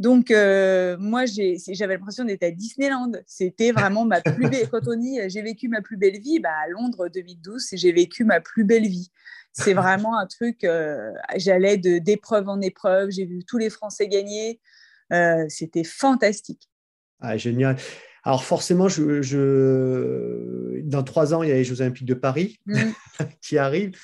Donc, 0.00 0.30
euh, 0.30 0.96
moi, 0.98 1.24
j'avais 1.26 1.94
l'impression 1.94 2.24
d'être 2.24 2.42
à 2.42 2.50
Disneyland. 2.50 3.12
C'était 3.26 3.70
vraiment 3.70 4.06
ma 4.06 4.22
plus 4.22 4.48
belle. 4.48 4.66
Quand 4.70 4.88
on 4.88 4.96
dit 4.96 5.18
j'ai 5.28 5.42
vécu 5.42 5.68
ma 5.68 5.82
plus 5.82 5.98
belle 5.98 6.18
vie, 6.18 6.40
bah, 6.40 6.54
à 6.64 6.68
Londres 6.68 7.08
2012, 7.08 7.68
j'ai 7.74 7.92
vécu 7.92 8.24
ma 8.24 8.40
plus 8.40 8.64
belle 8.64 8.86
vie. 8.86 9.10
C'est 9.52 9.74
vraiment 9.74 10.18
un 10.18 10.26
truc. 10.26 10.64
Euh, 10.64 11.12
j'allais 11.36 11.76
d'épreuve 11.76 12.48
en 12.48 12.62
épreuve. 12.62 13.10
J'ai 13.10 13.26
vu 13.26 13.44
tous 13.44 13.58
les 13.58 13.68
Français 13.68 14.08
gagner. 14.08 14.58
Euh, 15.12 15.44
c'était 15.48 15.84
fantastique. 15.84 16.70
Ah, 17.20 17.36
génial. 17.36 17.76
Alors 18.24 18.44
forcément, 18.44 18.88
je, 18.88 19.20
dans 20.84 21.02
trois 21.02 21.34
ans, 21.34 21.42
il 21.42 21.50
y 21.50 21.52
a 21.52 21.56
les 21.56 21.64
Jeux 21.64 21.82
Olympiques 21.82 22.06
de 22.06 22.14
Paris 22.14 22.58
mmh. 22.64 22.80
qui 23.42 23.58
arrivent 23.58 23.98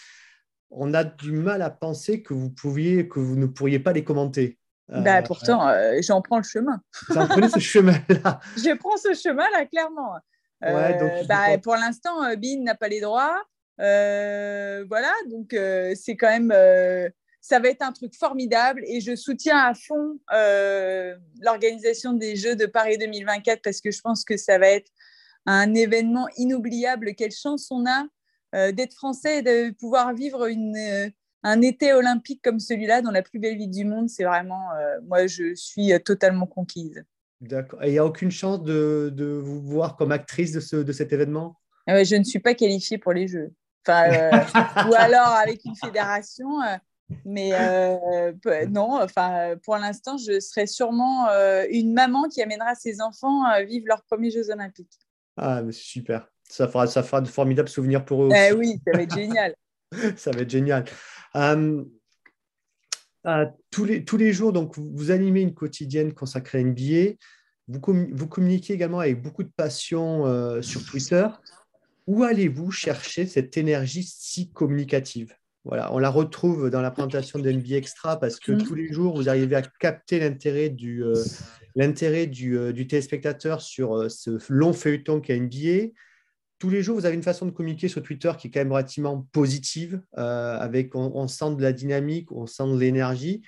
on 0.71 0.95
a 0.95 1.05
du 1.05 1.33
mal 1.33 1.63
à 1.63 1.71
penser 1.71 2.23
que 2.23 2.35
vous 2.35 2.51
pouviez, 2.51 3.09
que 3.09 3.21
vous 3.21 3.37
ne 3.37 3.47
pourriez 3.47 3.79
pas 3.79 3.93
les 3.93 4.05
commenter. 4.05 4.59
Bah, 4.89 5.19
euh, 5.19 5.23
pourtant, 5.23 5.69
euh, 5.69 5.99
j'en 6.01 6.23
prends 6.23 6.39
le 6.39 6.45
chemin. 6.45 6.81
Vous 7.09 7.19
en 7.19 7.27
prenez 7.27 7.49
ce 7.49 7.59
chemin-là 7.61 8.41
Je 8.57 8.77
prends 8.77 8.97
ce 8.97 9.15
chemin-là, 9.15 9.67
clairement. 9.67 10.15
Euh, 10.65 11.25
bah, 11.29 11.59
pour 11.63 11.75
l'instant, 11.75 12.35
Bin 12.37 12.63
n'a 12.63 12.75
pas 12.75 12.89
les 12.89 13.01
droits. 13.01 13.43
voilà, 13.79 15.13
donc 15.29 15.57
c'est 15.97 16.17
quand 16.17 16.31
même. 16.31 16.51
ça 17.41 17.59
va 17.59 17.69
être 17.69 17.83
un 17.83 17.93
truc 17.93 18.15
formidable 18.15 18.83
et 18.87 19.01
je 19.01 19.17
soutiens 19.17 19.59
à 19.59 19.75
fond 19.75 20.19
l'organisation 21.41 22.13
des 22.13 22.37
Jeux 22.37 22.57
de 22.57 22.67
Paris 22.67 22.99
2024 22.99 23.61
parce 23.63 23.81
que 23.81 23.91
je 23.91 24.01
pense 24.01 24.25
que 24.25 24.37
ça 24.37 24.59
va 24.59 24.69
être 24.69 24.91
un 25.47 25.75
événement 25.75 26.29
inoubliable. 26.37 27.15
Quelle 27.15 27.33
chance 27.33 27.69
on 27.71 27.87
a 27.87 28.03
euh, 28.03 28.07
d'être 28.53 28.95
français 28.95 29.39
et 29.39 29.43
de 29.43 29.71
pouvoir 29.75 30.15
vivre 30.15 30.47
une, 30.47 30.77
euh, 30.77 31.11
un 31.43 31.61
été 31.63 31.93
olympique 31.93 32.41
comme 32.43 32.59
celui-là 32.59 33.03
dans 33.03 33.11
la 33.11 33.23
plus 33.23 33.39
belle 33.39 33.57
ville 33.57 33.71
du 33.71 33.85
monde, 33.85 34.09
c'est 34.09 34.25
vraiment, 34.25 34.73
euh, 34.73 34.99
moi, 35.07 35.27
je 35.27 35.55
suis 35.55 35.93
totalement 36.05 36.47
conquise. 36.47 37.05
D'accord. 37.41 37.83
Et 37.83 37.89
il 37.89 37.93
n'y 37.93 37.99
a 37.99 38.05
aucune 38.05 38.31
chance 38.31 38.63
de, 38.63 39.13
de, 39.15 39.27
vous 39.27 39.61
voir 39.61 39.97
comme 39.97 40.13
actrice 40.13 40.53
de, 40.53 40.61
ce, 40.61 40.77
de 40.77 40.93
cet 40.93 41.13
événement? 41.13 41.57
Je 41.87 42.17
ne 42.17 42.25
suis 42.25 42.41
pas 42.41 42.55
qualifiée 42.55 42.99
pour 42.99 43.13
les 43.13 43.29
Jeux. 43.29 43.53
Enfin, 43.87 44.31
ou 44.91 44.95
alors 44.95 45.29
avec 45.29 45.65
une 45.65 45.77
fédération. 45.77 46.49
mais 47.25 47.51
non, 48.69 49.01
enfin, 49.01 49.55
pour 49.63 49.77
l'instant, 49.77 50.17
je 50.17 50.41
serai 50.41 50.67
sûrement 50.67 51.29
une 51.71 51.93
maman 51.93 52.29
qui 52.29 52.43
amènera 52.43 52.75
ses 52.75 53.01
enfants 53.01 53.45
à 53.45 53.63
vivre 53.63 53.87
leurs 53.87 54.03
premiers 54.05 54.31
Jeux 54.31 54.51
olympiques. 54.51 54.99
Ah, 55.37 55.63
super. 55.71 56.27
Ça 56.49 56.69
fera, 56.69 56.87
ça 56.87 57.03
fera 57.03 57.21
de 57.21 57.29
formidables 57.29 57.69
souvenirs 57.69 58.05
pour 58.05 58.25
eux. 58.25 58.31
Eh 58.35 58.53
oui, 58.53 58.81
ça 58.87 58.93
va 58.97 59.03
être 59.03 59.15
génial. 59.15 59.55
ça 60.17 60.31
va 60.31 60.41
être 60.41 60.51
génial. 60.51 60.85
Euh, 61.35 61.85
euh, 63.27 63.47
tous, 63.71 63.85
les, 63.85 64.05
tous 64.05 64.17
les 64.17 64.33
jours, 64.33 64.53
donc, 64.53 64.77
vous 64.79 65.11
animez 65.11 65.41
une 65.41 65.55
quotidienne 65.55 66.13
consacrée 66.13 66.59
à 66.59 66.63
NBA. 66.63 67.17
Vous, 67.69 67.81
vous 68.13 68.29
communiquez 68.29 68.75
également 68.75 69.01
avec 69.01 69.21
beaucoup 69.21 69.43
de 69.43 69.51
passion 69.57 70.27
euh, 70.27 70.63
sur 70.63 70.85
Twitter. 70.85 71.27
Où 72.07 72.23
allez-vous 72.23 72.71
chercher 72.71 73.27
cette 73.27 73.57
énergie 73.57 74.05
si 74.05 74.51
communicative? 74.51 75.35
Voilà, 75.65 75.93
on 75.93 75.99
la 75.99 76.11
retrouve 76.11 76.71
dans 76.71 76.81
la 76.81 76.93
présentation 76.93 77.41
de 77.41 77.51
NBA 77.51 77.75
Extra 77.75 78.21
parce 78.21 78.39
que 78.39 78.53
mm. 78.53 78.63
tous 78.63 78.75
les 78.77 78.93
jours, 78.93 79.17
vous 79.17 79.29
arrivez 79.29 79.57
à 79.57 79.63
capter 79.63 80.21
l'intérêt 80.21 80.69
du, 80.69 81.03
l'intérêt 81.75 82.29
du, 82.29 82.73
du, 82.73 82.87
téléspectateur 82.87 83.61
sur 83.61 84.09
ce 84.09 84.39
long 84.49 84.73
feuilleton 84.73 85.21
qu'est 85.21 85.41
NBA 85.41 85.91
tous 86.59 86.71
les 86.71 86.83
jours, 86.83 86.97
vous 86.97 87.07
avez 87.07 87.15
une 87.15 87.23
façon 87.23 87.47
de 87.47 87.51
communiquer 87.51 87.89
sur 87.89 88.03
Twitter 88.03 88.33
qui 88.39 88.49
est 88.49 88.51
quand 88.51 88.61
même 88.61 88.73
relativement 88.73 89.27
positive, 89.33 90.01
euh, 90.17 90.59
avec 90.59 90.95
on, 90.95 91.29
sent 91.29 91.55
de 91.55 91.63
la 91.63 91.73
dynamique, 91.73 92.33
on 92.33 92.47
sent 92.47 92.65
de 92.73 92.79
l'énergie. 92.79 93.43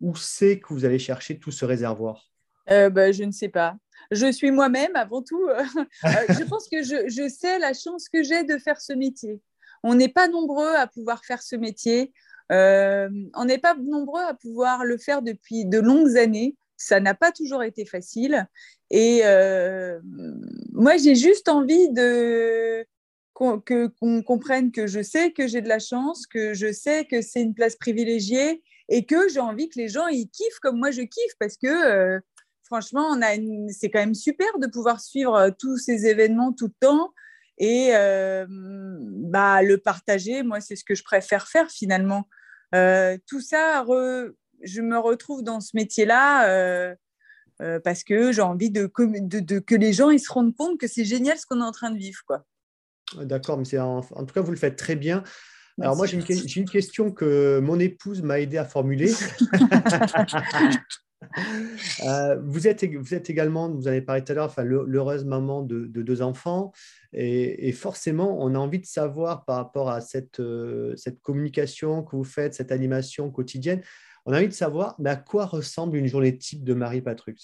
Où 0.00 0.14
c'est 0.14 0.60
que 0.60 0.74
vous 0.74 0.84
allez 0.84 0.98
chercher 0.98 1.38
tout 1.38 1.50
ce 1.50 1.64
réservoir? 1.64 2.30
Euh, 2.70 2.90
bah, 2.90 3.12
Je 3.12 3.24
ne 3.24 3.30
sais 3.30 3.48
pas. 3.48 3.76
Je 4.10 4.30
suis 4.30 4.50
moi-même 4.50 4.94
avant 4.94 5.22
tout. 5.22 5.48
Euh, 6.04 6.08
je 6.28 6.44
pense 6.44 6.68
que 6.68 6.82
je, 6.82 7.28
sais 7.28 7.58
la 7.58 7.72
chance 7.72 8.08
que 8.08 8.22
j'ai 8.22 8.44
de 8.44 8.58
faire 8.58 8.80
ce 8.80 8.92
métier. 8.92 9.40
On 9.82 9.94
n'est 9.94 10.08
pas 10.08 10.28
nombreux 10.28 10.74
à 10.74 10.86
pouvoir 10.86 11.24
faire 11.24 11.42
ce 11.42 11.56
métier. 11.56 12.12
on 12.50 13.44
n'est 13.44 13.58
pas 13.58 13.74
nombreux 13.74 14.22
à 14.22 14.34
pouvoir 14.34 14.84
le 14.84 14.98
faire 14.98 15.22
depuis 15.22 15.64
de 15.64 15.78
longues 15.78 16.16
années. 16.16 16.56
Ça 16.76 17.00
n'a 17.00 17.14
pas 17.14 17.32
toujours 17.32 17.62
été 17.62 17.84
facile. 17.84 18.46
Et 18.90 19.22
moi, 20.72 20.96
j'ai 20.96 21.14
juste 21.14 21.48
envie 21.48 21.90
de 21.90 22.86
qu'on 23.34 24.22
comprenne 24.22 24.72
que 24.72 24.86
je 24.86 25.02
sais 25.02 25.32
que 25.32 25.46
j'ai 25.46 25.60
de 25.60 25.68
la 25.68 25.78
chance, 25.78 26.26
que 26.26 26.54
je 26.54 26.72
sais 26.72 27.04
que 27.04 27.20
c'est 27.20 27.42
une 27.42 27.54
place 27.54 27.76
privilégiée 27.76 28.62
et 28.88 29.04
que 29.04 29.28
j'ai 29.28 29.40
envie 29.40 29.68
que 29.68 29.78
les 29.78 29.88
gens 29.88 30.06
ils 30.06 30.28
kiffent 30.28 30.58
comme 30.62 30.78
moi 30.78 30.90
je 30.90 31.02
kiffe 31.02 31.34
parce 31.38 31.58
que 31.58 32.20
franchement, 32.66 33.18
c'est 33.70 33.90
quand 33.90 34.00
même 34.00 34.14
super 34.14 34.58
de 34.58 34.66
pouvoir 34.66 35.00
suivre 35.00 35.50
tous 35.58 35.78
ces 35.78 36.06
événements 36.06 36.52
tout 36.52 36.66
le 36.66 36.74
temps 36.80 37.12
et 37.58 37.90
bah, 38.48 39.62
le 39.62 39.78
partager. 39.78 40.42
Moi, 40.42 40.60
c'est 40.60 40.76
ce 40.76 40.84
que 40.84 40.94
je 40.94 41.04
préfère 41.04 41.48
faire 41.48 41.70
finalement. 41.70 42.28
tout 42.72 43.40
ça, 43.40 43.84
je 44.62 44.80
me 44.80 44.98
retrouve 44.98 45.42
dans 45.42 45.60
ce 45.60 45.70
métier-là 45.74 46.48
euh, 46.48 46.94
euh, 47.62 47.80
parce 47.80 48.04
que 48.04 48.32
j'ai 48.32 48.42
envie 48.42 48.70
de, 48.70 48.86
que 48.86 49.74
les 49.74 49.92
gens 49.92 50.10
ils 50.10 50.20
se 50.20 50.32
rendent 50.32 50.54
compte 50.54 50.78
que 50.78 50.86
c'est 50.86 51.04
génial 51.04 51.38
ce 51.38 51.46
qu'on 51.46 51.60
est 51.60 51.64
en 51.64 51.72
train 51.72 51.90
de 51.90 51.98
vivre. 51.98 52.20
Quoi. 52.26 52.44
D'accord, 53.22 53.58
mais 53.58 53.78
en, 53.78 53.98
en, 53.98 54.24
tout 54.24 54.34
cas, 54.34 54.40
vous 54.40 54.50
le 54.50 54.56
faites 54.56 54.76
très 54.76 54.96
bien. 54.96 55.22
Alors 55.80 55.96
moi, 55.96 56.06
j'ai 56.06 56.16
une, 56.16 56.24
une, 56.56 56.68
question 56.68 57.12
que 57.12 57.60
mon 57.60 57.78
épouse 57.78 58.22
m'a 58.22 58.40
aidé 58.40 58.56
à 58.56 58.64
formuler. 58.64 59.12
Euh, 62.04 62.36
vous, 62.44 62.68
êtes, 62.68 62.84
vous 62.84 63.14
êtes 63.14 63.30
également, 63.30 63.70
vous 63.70 63.88
avez 63.88 64.02
parlé 64.02 64.22
tout 64.22 64.32
à 64.32 64.34
l'heure, 64.34 64.46
enfin, 64.46 64.64
l'heureuse 64.64 65.24
maman 65.24 65.62
de, 65.62 65.86
deux 65.86 66.22
enfants. 66.22 66.72
Et, 67.12 67.72
forcément, 67.72 68.38
on 68.40 68.54
a 68.54 68.58
envie 68.58 68.78
de 68.78 68.86
savoir 68.86 69.44
par 69.44 69.56
rapport 69.56 69.90
à 69.90 70.00
cette, 70.00 70.40
cette 70.96 71.20
communication 71.22 72.02
que 72.02 72.16
vous 72.16 72.24
faites, 72.24 72.54
cette 72.54 72.70
animation 72.70 73.30
quotidienne, 73.30 73.80
on 74.26 74.32
a 74.32 74.38
envie 74.38 74.48
de 74.48 74.52
savoir 74.52 74.96
à 75.04 75.16
quoi 75.16 75.46
ressemble 75.46 75.96
une 75.96 76.08
journée 76.08 76.36
type 76.36 76.64
de 76.64 76.74
Marie 76.74 77.00
Patrux. 77.00 77.36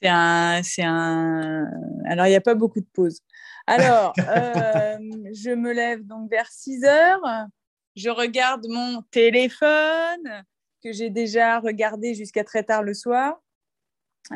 C'est 0.00 0.08
un, 0.08 0.62
c'est 0.62 0.84
un. 0.84 1.66
Alors, 2.06 2.26
il 2.26 2.30
n'y 2.30 2.36
a 2.36 2.40
pas 2.40 2.54
beaucoup 2.54 2.80
de 2.80 2.86
pauses. 2.94 3.20
Alors, 3.66 4.14
euh, 4.18 4.96
je 5.34 5.50
me 5.50 5.72
lève 5.72 6.06
donc 6.06 6.30
vers 6.30 6.48
6 6.48 6.84
heures. 6.84 7.46
Je 7.96 8.08
regarde 8.08 8.64
mon 8.68 9.02
téléphone 9.10 10.44
que 10.82 10.92
j'ai 10.92 11.10
déjà 11.10 11.58
regardé 11.58 12.14
jusqu'à 12.14 12.44
très 12.44 12.62
tard 12.62 12.84
le 12.84 12.94
soir. 12.94 13.36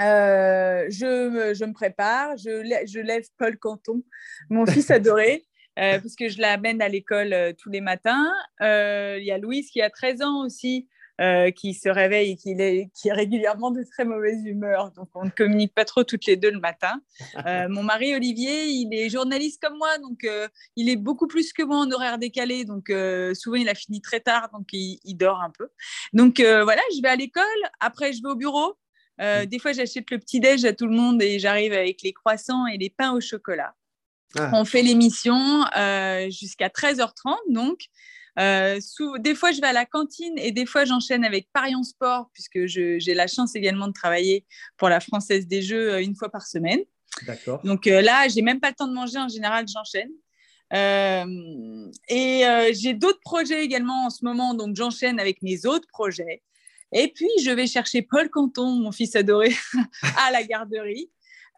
Euh, 0.01 0.87
je, 0.91 1.29
me, 1.29 1.55
je, 1.55 1.65
me, 1.65 1.73
prépare, 1.73 2.37
je, 2.37 2.85
je, 2.87 2.99
lève 2.99 3.25
Paul 3.39 3.57
Canton, 3.57 4.03
mon 4.51 4.67
fils 4.67 4.91
adoré, 4.91 5.45
euh, 5.79 6.01
parce 6.01 6.17
que 6.17 6.29
je 6.29 6.41
l'amène 6.41 6.83
à 6.83 6.89
l'école 6.89 7.55
tous 7.59 7.71
les 7.71 7.81
matins. 7.81 8.33
Il 8.61 9.25
y 9.25 9.31
a 9.31 9.39
Louise 9.39 9.71
qui 9.71 9.81
a 9.81 9.91
13 9.91 10.23
ans 10.23 10.45
aussi, 10.45 10.89
euh, 11.21 11.53
qui 11.53 11.75
se 11.75 11.89
réveille 11.89 12.33
et 12.33 12.37
qui 12.37 12.51
est, 12.51 12.91
qui 12.93 13.07
est, 13.07 13.13
régulièrement 13.13 13.71
de 13.71 13.85
très 13.85 14.05
mauvaise 14.05 14.45
humeur. 14.45 14.91
Donc, 14.97 15.11
on 15.15 15.25
ne 15.25 15.31
communique 15.31 15.73
pas 15.73 15.85
trop 15.85 16.03
toutes 16.03 16.27
les 16.27 16.35
deux 16.37 16.51
le 16.51 16.59
matin. 16.59 17.01
Euh, 17.47 17.69
mon 17.69 17.83
mari, 17.83 18.15
Olivier, 18.15 18.65
il 18.67 18.95
est 18.95 19.11
journaliste 19.11 19.61
comme 19.61 19.77
moi, 19.77 19.99
donc 19.99 20.25
euh, 20.25 20.49
il 20.77 20.89
est 20.89 20.97
beaucoup 20.97 21.27
plus 21.27 21.53
que 21.53 21.63
moi 21.63 21.79
en 21.79 21.91
horaire 21.91 22.19
décalé. 22.19 22.65
Donc, 22.65 22.91
souvent, 23.35 23.57
il 23.57 23.69
a 23.69 23.75
fini 23.75 24.01
très 24.01 24.21
tard, 24.21 24.49
donc 24.53 24.69
il, 24.73 25.15
dort 25.17 25.43
un 25.43 25.51
peu. 25.51 25.69
Donc, 26.15 26.41
voilà, 26.41 26.81
je 26.97 27.03
vais 27.03 27.09
à 27.09 27.17
l'école. 27.17 27.45
Après, 27.81 28.13
je 28.13 28.23
vais 28.23 28.31
au 28.31 28.35
bureau. 28.35 28.77
Mm. 29.19 29.45
des 29.47 29.59
fois, 29.59 29.73
j'achète 29.73 30.11
le 30.11 30.19
petit-déj 30.19 30.65
à 30.65 30.73
tout 30.73 30.87
le 30.87 30.97
monde 30.97 31.23
et 31.23 31.39
j'arrive 31.39 31.75
avec 31.75 32.03
les 32.03 32.13
croissants 32.13 32.67
et 32.67 32.79
les 32.79 32.91
pains 32.91 33.13
au 33.13 33.21
chocolat. 33.21 33.75
Ah. 34.37 34.51
On 34.55 34.65
fait 34.65 34.83
l'émission 34.83 35.65
jusqu'à 36.31 36.69
13h30, 36.69 37.37
donc. 37.51 37.89
Euh, 38.39 38.81
des 39.19 39.35
fois, 39.35 39.53
je 39.53 39.61
vais 39.61 39.69
à 39.69 39.73
la 39.73 39.87
cantine 39.87 40.35
et 40.39 40.51
des 40.51 40.67
fois, 40.67 40.85
j'enchaîne 40.85 41.25
avec 41.25 41.49
Paris 41.53 41.75
en 41.75 41.83
Sport, 41.83 42.31
puisque 42.33 42.67
j'ai 42.67 43.15
la 43.15 43.27
chance 43.27 43.55
également 43.55 43.89
de 43.89 43.93
travailler 43.93 44.45
pour 44.77 44.89
la 44.89 45.01
Française 45.01 45.47
des 45.47 45.63
Jeux 45.63 45.95
euh, 45.95 46.03
une 46.03 46.17
fois 46.17 46.31
par 46.31 46.47
semaine. 46.47 46.81
D'accord. 47.27 47.61
Donc 47.63 47.87
euh, 47.87 48.01
là, 48.01 48.27
j'ai 48.29 48.43
même 48.43 48.61
pas 48.61 48.71
le 48.71 48.75
temps 48.75 48.89
de 48.89 48.95
manger. 48.95 49.19
En 49.19 49.29
général, 49.29 49.67
j'enchaîne. 49.69 50.11
et 52.09 52.73
j'ai 52.75 52.95
d'autres 52.95 53.21
projets 53.21 53.65
également 53.65 54.07
en 54.07 54.11
ce 54.11 54.25
moment, 54.25 54.55
donc 54.55 54.75
j'enchaîne 54.75 55.21
avec 55.21 55.43
mes 55.43 55.67
autres 55.67 55.87
projets. 55.89 56.43
Et 56.93 57.09
puis, 57.09 57.29
je 57.43 57.51
vais 57.51 57.67
chercher 57.67 58.03
Paul 58.03 58.31
Canton, 58.31 58.71
mon 58.71 58.93
fils 58.93 59.17
adoré, 59.17 59.53
à 60.27 60.31
la 60.31 60.45
garderie. 60.45 61.11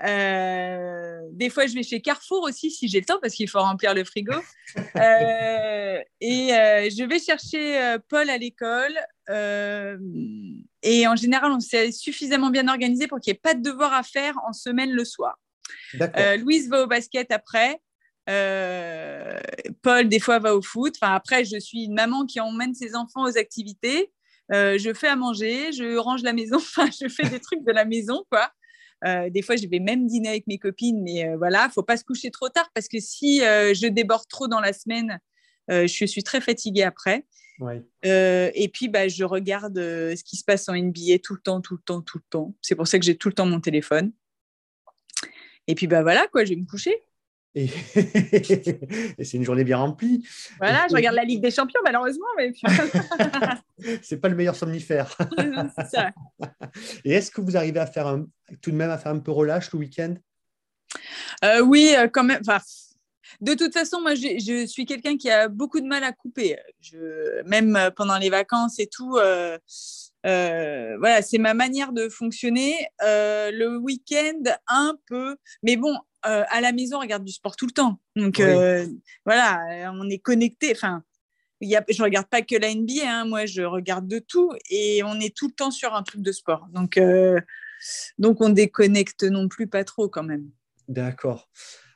Euh, 0.04 1.22
des 1.32 1.48
fois, 1.48 1.66
je 1.66 1.74
vais 1.74 1.82
chez 1.82 2.00
Carrefour 2.00 2.42
aussi 2.42 2.70
si 2.70 2.86
j'ai 2.88 3.00
le 3.00 3.06
temps 3.06 3.18
parce 3.20 3.34
qu'il 3.34 3.48
faut 3.48 3.60
remplir 3.60 3.94
le 3.94 4.04
frigo. 4.04 4.34
Euh, 4.96 6.00
et 6.20 6.52
euh, 6.52 6.90
je 6.90 7.04
vais 7.04 7.18
chercher 7.18 7.96
Paul 8.08 8.28
à 8.28 8.36
l'école. 8.36 8.94
et 9.28 11.06
en 11.06 11.16
général, 11.16 11.52
on 11.52 11.60
s'est 11.60 11.92
suffisamment 11.92 12.50
bien 12.50 12.68
organisé 12.68 13.06
pour 13.06 13.20
qu'il 13.20 13.32
n'y 13.32 13.36
ait 13.36 13.40
pas 13.40 13.54
de 13.54 13.62
devoir 13.62 13.92
à 13.92 14.02
faire 14.02 14.34
en 14.46 14.52
semaine 14.52 14.90
le 14.90 15.04
soir. 15.04 15.38
Louise 16.38 16.68
va 16.68 16.82
au 16.82 16.86
basket 16.86 17.30
après. 17.32 17.80
Paul, 19.82 20.08
des 20.08 20.20
fois, 20.20 20.38
va 20.38 20.54
au 20.54 20.62
foot. 20.62 20.94
Enfin, 21.00 21.14
après, 21.14 21.44
je 21.44 21.58
suis 21.58 21.84
une 21.84 21.94
maman 21.94 22.26
qui 22.26 22.40
emmène 22.40 22.74
ses 22.74 22.94
enfants 22.94 23.24
aux 23.24 23.38
activités. 23.38 24.10
je 24.50 24.92
fais 24.94 25.08
à 25.08 25.16
manger, 25.16 25.72
je 25.72 25.96
range 25.96 26.22
la 26.22 26.32
maison, 26.32 26.56
enfin, 26.56 26.88
je 26.90 27.08
fais 27.08 27.28
des 27.28 27.40
trucs 27.40 27.64
de 27.64 27.72
la 27.72 27.84
maison, 27.84 28.24
quoi. 28.30 28.50
Euh, 29.06 29.30
des 29.30 29.42
fois, 29.42 29.56
je 29.56 29.66
vais 29.66 29.78
même 29.78 30.06
dîner 30.06 30.28
avec 30.28 30.46
mes 30.46 30.58
copines, 30.58 31.02
mais 31.02 31.28
euh, 31.28 31.36
voilà, 31.36 31.68
faut 31.68 31.82
pas 31.82 31.96
se 31.96 32.04
coucher 32.04 32.30
trop 32.30 32.48
tard 32.48 32.68
parce 32.74 32.88
que 32.88 32.98
si 32.98 33.42
euh, 33.42 33.72
je 33.72 33.86
déborde 33.86 34.26
trop 34.28 34.48
dans 34.48 34.60
la 34.60 34.72
semaine, 34.72 35.20
je 35.68 36.06
suis 36.06 36.22
très 36.22 36.40
fatiguée 36.40 36.84
après. 36.84 37.26
et 38.04 38.70
puis, 38.72 38.88
bah, 38.88 39.08
je 39.08 39.24
regarde 39.24 39.76
ce 39.76 40.22
qui 40.22 40.36
se 40.36 40.44
passe 40.44 40.68
en 40.68 40.76
NBA 40.76 41.18
tout 41.22 41.34
le 41.34 41.40
temps, 41.40 41.60
tout 41.60 41.74
le 41.74 41.82
temps, 41.82 42.02
tout 42.02 42.18
le 42.18 42.24
temps. 42.30 42.54
C'est 42.62 42.76
pour 42.76 42.86
ça 42.86 43.00
que 43.00 43.04
j'ai 43.04 43.16
tout 43.16 43.28
le 43.28 43.34
temps 43.34 43.46
mon 43.46 43.60
téléphone. 43.60 44.12
Et 45.66 45.74
puis, 45.74 45.88
bah 45.88 46.02
voilà, 46.02 46.28
quoi, 46.28 46.44
je 46.44 46.50
vais 46.50 46.60
me 46.60 46.66
coucher. 46.66 46.94
Et, 47.58 47.70
c'est 49.24 49.38
une 49.38 49.44
journée 49.44 49.64
bien 49.64 49.78
remplie. 49.78 50.26
Voilà, 50.58 50.86
je 50.90 50.94
regarde 50.94 51.16
la 51.16 51.24
Ligue 51.24 51.40
des 51.40 51.50
Champions, 51.50 51.80
malheureusement. 51.82 52.26
Mais... 52.36 52.52
c'est 54.02 54.18
pas 54.18 54.28
le 54.28 54.36
meilleur 54.36 54.54
somnifère. 54.54 55.16
ça. 55.90 56.10
Et 57.02 57.12
est-ce 57.14 57.30
que 57.30 57.40
vous 57.40 57.56
arrivez 57.56 57.80
à 57.80 57.86
faire 57.86 58.08
un, 58.08 58.26
tout 58.60 58.70
de 58.70 58.76
même 58.76 58.90
à 58.90 58.98
faire 58.98 59.12
un 59.12 59.20
peu 59.20 59.30
relâche 59.30 59.72
le 59.72 59.78
week-end? 59.78 60.16
Euh, 61.44 61.62
Oui, 61.62 61.94
euh, 61.96 62.08
quand 62.08 62.24
même. 62.24 62.42
Enfin, 62.46 62.60
de 63.40 63.54
toute 63.54 63.72
façon, 63.72 64.02
moi, 64.02 64.14
je, 64.14 64.38
je 64.38 64.66
suis 64.66 64.84
quelqu'un 64.84 65.16
qui 65.16 65.30
a 65.30 65.48
beaucoup 65.48 65.80
de 65.80 65.86
mal 65.86 66.04
à 66.04 66.12
couper. 66.12 66.58
Je, 66.82 67.42
même 67.44 67.74
euh, 67.76 67.90
pendant 67.90 68.18
les 68.18 68.28
vacances 68.28 68.78
et 68.78 68.86
tout. 68.86 69.12
voilà, 70.22 71.22
c'est 71.22 71.38
ma 71.38 71.54
manière 71.54 71.94
de 71.94 72.10
fonctionner. 72.10 72.86
le 73.00 73.78
week-end, 73.78 74.42
un 74.68 74.94
peu. 75.06 75.36
Mais 75.62 75.76
bon, 75.76 75.96
euh, 76.26 76.44
à 76.48 76.60
la 76.60 76.72
maison, 76.72 76.96
on 76.98 77.00
regarde 77.00 77.24
du 77.24 77.32
sport 77.32 77.56
tout 77.56 77.66
le 77.66 77.72
temps. 77.72 78.00
Donc 78.14 78.40
euh, 78.40 78.86
voilà, 79.24 79.92
on 79.94 80.08
est 80.08 80.18
connecté. 80.18 80.72
Enfin, 80.72 81.02
y 81.60 81.76
a, 81.76 81.84
je 81.88 81.98
ne 82.00 82.04
regarde 82.04 82.26
pas 82.28 82.42
que 82.42 82.56
la 82.56 82.74
NBA, 82.74 83.02
hein. 83.04 83.24
moi 83.24 83.46
je 83.46 83.62
regarde 83.62 84.08
de 84.08 84.18
tout 84.18 84.52
et 84.70 85.02
on 85.04 85.20
est 85.20 85.34
tout 85.34 85.48
le 85.48 85.54
temps 85.54 85.70
sur 85.70 85.94
un 85.94 86.02
truc 86.02 86.22
de 86.22 86.32
sport. 86.32 86.66
Donc, 86.72 86.96
euh, 86.96 87.40
donc 88.18 88.40
on 88.40 88.48
déconnecte 88.48 89.24
non 89.24 89.48
plus 89.48 89.66
pas 89.66 89.84
trop 89.84 90.08
quand 90.08 90.24
même. 90.24 90.50
D'accord. 90.88 91.48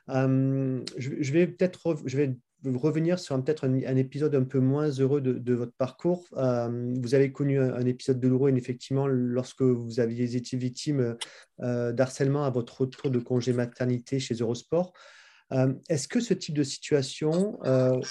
je, 0.07 0.83
je, 0.97 1.31
vais 1.31 1.47
peut-être 1.47 1.97
je 2.05 2.17
vais 2.17 2.35
revenir 2.65 3.19
sur 3.19 3.41
peut-être 3.43 3.65
un, 3.65 3.95
épisode 3.95 4.35
un 4.35 4.43
peu 4.43 4.59
moins 4.59 4.89
heureux 4.89 5.21
de, 5.21 5.53
votre 5.53 5.73
parcours. 5.73 6.25
Euh, 6.37 6.93
vous 7.01 7.15
avez 7.15 7.31
connu 7.31 7.59
un, 7.59 7.85
épisode 7.85 8.19
douloureux, 8.19 8.51
effectivement, 8.55 9.07
lorsque 9.07 9.61
vous 9.61 9.99
aviez 9.99 10.35
été 10.35 10.57
victime 10.57 11.17
euh, 11.61 11.91
d'harcèlement 11.91 12.43
à 12.43 12.49
votre 12.49 12.81
retour 12.81 13.09
de 13.09 13.19
congé 13.19 13.53
maternité 13.53 14.19
chez 14.19 14.35
Eurosport. 14.35 14.93
Euh, 15.51 15.73
est-ce 15.89 16.07
que 16.07 16.19
ce 16.19 16.33
type 16.33 16.55
de 16.55 16.63
situation, 16.63 17.59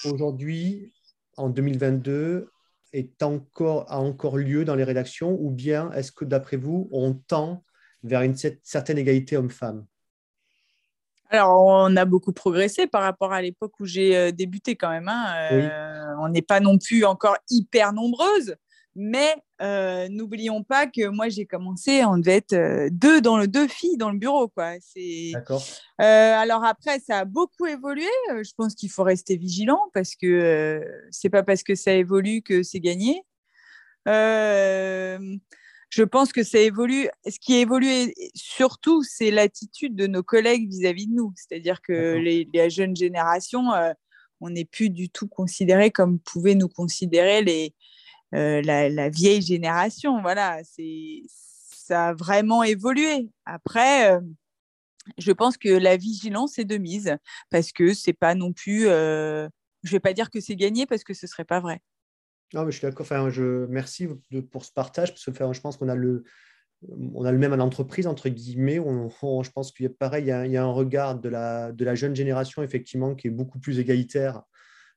aujourd'hui, 0.04 0.92
en 1.36 1.48
2022, 1.48 2.50
est 2.92 3.22
encore, 3.22 3.90
a 3.90 4.00
encore 4.00 4.36
lieu 4.36 4.64
dans 4.64 4.74
les 4.74 4.84
rédactions 4.84 5.36
ou 5.40 5.50
bien 5.50 5.92
est-ce 5.92 6.10
que, 6.10 6.24
d'après 6.24 6.56
vous, 6.56 6.88
on 6.92 7.14
tend 7.14 7.64
vers 8.02 8.22
une 8.22 8.34
certaine 8.34 8.98
égalité 8.98 9.36
homme-femme? 9.36 9.86
Alors, 11.30 11.64
on 11.64 11.96
a 11.96 12.04
beaucoup 12.04 12.32
progressé 12.32 12.88
par 12.88 13.02
rapport 13.02 13.32
à 13.32 13.40
l'époque 13.40 13.78
où 13.78 13.86
j'ai 13.86 14.16
euh, 14.16 14.32
débuté 14.32 14.74
quand 14.74 14.90
même. 14.90 15.08
Hein. 15.08 15.48
Euh, 15.52 16.14
on 16.18 16.28
n'est 16.28 16.42
pas 16.42 16.58
non 16.58 16.76
plus 16.76 17.04
encore 17.04 17.36
hyper 17.48 17.92
nombreuses, 17.92 18.56
mais 18.96 19.36
euh, 19.62 20.08
n'oublions 20.08 20.64
pas 20.64 20.88
que 20.88 21.06
moi 21.06 21.28
j'ai 21.28 21.46
commencé, 21.46 22.04
on 22.04 22.18
devait 22.18 22.38
être 22.38 22.88
deux 22.90 23.20
dans 23.20 23.38
le 23.38 23.46
deux 23.46 23.68
filles 23.68 23.96
dans 23.96 24.10
le 24.10 24.18
bureau, 24.18 24.48
quoi. 24.48 24.72
D'accord. 25.32 25.62
alors 25.98 26.64
après, 26.64 26.98
ça 26.98 27.18
a 27.18 27.24
beaucoup 27.24 27.66
évolué. 27.66 28.10
Je 28.30 28.50
pense 28.56 28.74
qu'il 28.74 28.90
faut 28.90 29.04
rester 29.04 29.36
vigilant 29.36 29.80
parce 29.94 30.16
que 30.16 30.84
c'est 31.12 31.30
pas 31.30 31.44
parce 31.44 31.62
que 31.62 31.76
ça 31.76 31.92
évolue 31.92 32.42
que 32.42 32.64
c'est 32.64 32.80
gagné 32.80 33.22
je 35.90 36.02
pense 36.02 36.32
que 36.32 36.42
ça 36.42 36.58
évolue. 36.58 37.08
Ce 37.28 37.38
qui 37.38 37.54
évolue 37.54 38.12
surtout, 38.34 39.02
c'est 39.02 39.30
l'attitude 39.30 39.94
de 39.96 40.06
nos 40.06 40.22
collègues 40.22 40.68
vis-à-vis 40.68 41.08
de 41.08 41.14
nous. 41.14 41.32
C'est-à-dire 41.36 41.82
que 41.82 42.16
les, 42.16 42.70
jeunes 42.70 42.96
générations, 42.96 43.72
euh, 43.72 43.92
on 44.40 44.50
n'est 44.50 44.64
plus 44.64 44.90
du 44.90 45.10
tout 45.10 45.28
considéré 45.28 45.90
comme 45.90 46.18
pouvaient 46.18 46.54
nous 46.54 46.68
considérer 46.68 47.42
les, 47.42 47.74
euh, 48.34 48.62
la, 48.62 49.08
vieille 49.08 49.42
génération. 49.42 50.20
Voilà, 50.22 50.60
ça 50.64 52.08
a 52.08 52.14
vraiment 52.14 52.62
évolué. 52.62 53.28
Après, 53.44 54.12
euh, 54.12 54.20
je 55.18 55.32
pense 55.32 55.56
que 55.56 55.68
la 55.68 55.96
vigilance 55.96 56.58
est 56.58 56.64
de 56.64 56.76
mise 56.76 57.16
parce 57.50 57.72
que 57.72 57.94
c'est 57.94 58.12
pas 58.12 58.34
non 58.34 58.52
plus. 58.52 58.86
Euh, 58.86 59.48
je 59.82 59.92
vais 59.92 60.00
pas 60.00 60.12
dire 60.12 60.30
que 60.30 60.40
c'est 60.40 60.56
gagné 60.56 60.86
parce 60.86 61.04
que 61.04 61.14
ce 61.14 61.26
serait 61.26 61.44
pas 61.44 61.60
vrai. 61.60 61.80
Non, 62.54 62.64
mais 62.64 62.72
je 62.72 62.78
suis 62.78 62.86
d'accord. 62.86 63.04
Enfin, 63.04 63.30
je 63.30 63.66
merci 63.66 64.08
pour 64.50 64.64
ce 64.64 64.72
partage 64.72 65.10
parce 65.10 65.24
que 65.24 65.32
je 65.52 65.60
pense 65.60 65.76
qu'on 65.76 65.88
a 65.88 65.94
le 65.94 66.24
on 66.88 67.24
a 67.24 67.32
le 67.32 67.38
même 67.38 67.52
à 67.52 67.56
l'entreprise, 67.56 68.06
entre 68.06 68.28
guillemets. 68.28 68.76
je 68.76 69.50
pense 69.50 69.72
qu'il 69.72 69.84
y 69.84 69.86
a 69.86 69.92
pareil, 69.92 70.24
il 70.24 70.52
y 70.52 70.56
a, 70.56 70.62
un 70.64 70.72
regard 70.72 71.18
de 71.18 71.28
la, 71.28 71.72
de 71.72 71.84
la 71.84 71.94
jeune 71.94 72.16
génération, 72.16 72.62
effectivement, 72.62 73.14
qui 73.14 73.26
est 73.28 73.30
beaucoup 73.30 73.58
plus 73.58 73.78
égalitaire. 73.78 74.42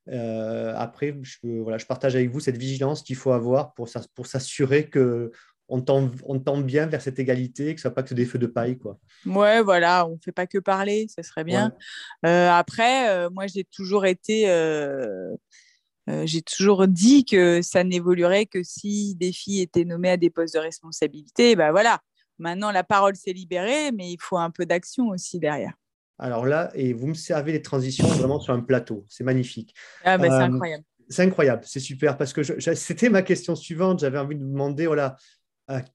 Euh, 0.08 0.74
après, 0.76 1.16
je, 1.22 1.38
voilà, 1.60 1.78
je 1.78 1.86
partage 1.86 2.14
avec 2.14 2.30
vous 2.30 2.40
cette 2.40 2.56
vigilance 2.56 3.02
qu'il 3.02 3.16
faut 3.16 3.32
avoir 3.32 3.74
pour, 3.74 3.88
pour 4.14 4.26
s'assurer 4.26 4.88
que 4.88 5.30
on 5.68 5.80
tend, 5.80 6.10
on 6.26 6.38
tend 6.38 6.58
bien 6.58 6.86
vers 6.86 7.00
cette 7.00 7.18
égalité, 7.18 7.74
que 7.74 7.80
ce 7.80 7.88
soit 7.88 7.94
pas 7.94 8.02
que 8.02 8.12
des 8.12 8.26
feux 8.26 8.38
de 8.38 8.46
paille. 8.46 8.76
Quoi. 8.76 8.98
Ouais, 9.24 9.62
voilà, 9.62 10.06
on 10.06 10.12
ne 10.12 10.18
fait 10.22 10.32
pas 10.32 10.46
que 10.46 10.58
parler, 10.58 11.06
ça 11.08 11.22
serait 11.22 11.44
bien. 11.44 11.72
Euh, 12.26 12.50
après, 12.50 13.08
euh, 13.08 13.30
moi, 13.30 13.46
j'ai 13.46 13.64
toujours 13.64 14.04
été, 14.04 14.44
euh, 16.08 16.26
j'ai 16.26 16.42
toujours 16.42 16.86
dit 16.86 17.24
que 17.24 17.62
ça 17.62 17.84
n'évoluerait 17.84 18.46
que 18.46 18.62
si 18.62 19.14
des 19.14 19.32
filles 19.32 19.62
étaient 19.62 19.84
nommées 19.84 20.10
à 20.10 20.16
des 20.16 20.30
postes 20.30 20.54
de 20.54 20.60
responsabilité. 20.60 21.56
Ben 21.56 21.70
voilà, 21.70 22.00
maintenant 22.38 22.70
la 22.70 22.84
parole 22.84 23.16
s'est 23.16 23.32
libérée, 23.32 23.92
mais 23.92 24.10
il 24.12 24.18
faut 24.20 24.36
un 24.36 24.50
peu 24.50 24.66
d'action 24.66 25.08
aussi 25.08 25.38
derrière. 25.38 25.74
Alors 26.18 26.46
là, 26.46 26.70
et 26.74 26.92
vous 26.92 27.08
me 27.08 27.14
servez 27.14 27.52
les 27.52 27.62
transitions 27.62 28.06
vraiment 28.06 28.38
sur 28.38 28.52
un 28.52 28.60
plateau, 28.60 29.04
c'est 29.08 29.24
magnifique. 29.24 29.74
Ah 30.04 30.16
ben, 30.18 30.30
c'est 30.30 30.44
incroyable. 30.44 30.84
C'est 31.08 31.22
incroyable, 31.22 31.62
c'est 31.66 31.80
super, 31.80 32.16
parce 32.16 32.32
que 32.32 32.42
c'était 32.74 33.10
ma 33.10 33.22
question 33.22 33.54
suivante. 33.54 34.00
J'avais 34.00 34.18
envie 34.18 34.36
de 34.36 34.42
vous 34.42 34.50
demander, 34.50 34.86
voilà, 34.86 35.16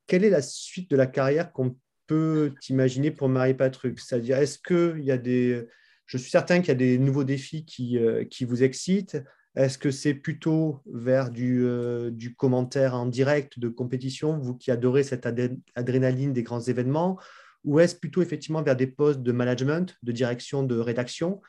quelle 0.08 0.24
est 0.24 0.30
la 0.30 0.42
suite 0.42 0.90
de 0.92 0.96
la 0.96 1.08
carrière 1.08 1.52
qu'on 1.52 1.76
peut 2.06 2.54
imaginer 2.68 3.12
pour 3.12 3.30
Marie 3.30 3.54
Patruc? 3.54 4.00
C'est-à-dire, 4.00 4.38
est-ce 4.38 4.60
qu'il 4.60 5.04
y 5.04 5.12
a 5.12 5.18
des. 5.18 5.66
Je 6.06 6.18
suis 6.18 6.32
certain 6.32 6.60
qu'il 6.60 6.70
y 6.70 6.72
a 6.72 6.76
des 6.76 6.98
nouveaux 6.98 7.24
défis 7.24 7.66
qui, 7.66 8.00
euh, 8.00 8.24
qui 8.26 8.44
vous 8.44 8.64
excitent. 8.64 9.18
Est-ce 9.60 9.78
que 9.78 9.92
c'est 9.92 10.14
plutôt 10.14 10.80
vers 10.86 11.32
du, 11.32 11.66
euh, 11.66 12.12
du, 12.12 12.34
commentaire 12.34 12.96
en 12.96 13.06
direct 13.06 13.60
de 13.60 13.68
compétition, 13.68 14.38
vous 14.38 14.56
qui 14.56 14.72
adorez 14.72 15.04
cette 15.04 15.28
adrénaline 15.76 16.32
des 16.32 16.44
grands 16.44 16.62
événements, 16.62 17.20
ou 17.66 17.82
est-ce 17.82 17.98
plutôt 17.98 18.22
effectivement 18.22 18.64
vers 18.64 18.78
des 18.78 18.88
postes 18.88 19.20
de 19.22 19.34
management, 19.34 19.98
de 20.02 20.14
direction, 20.14 20.64
de 20.64 20.80
rédaction? 20.80 21.42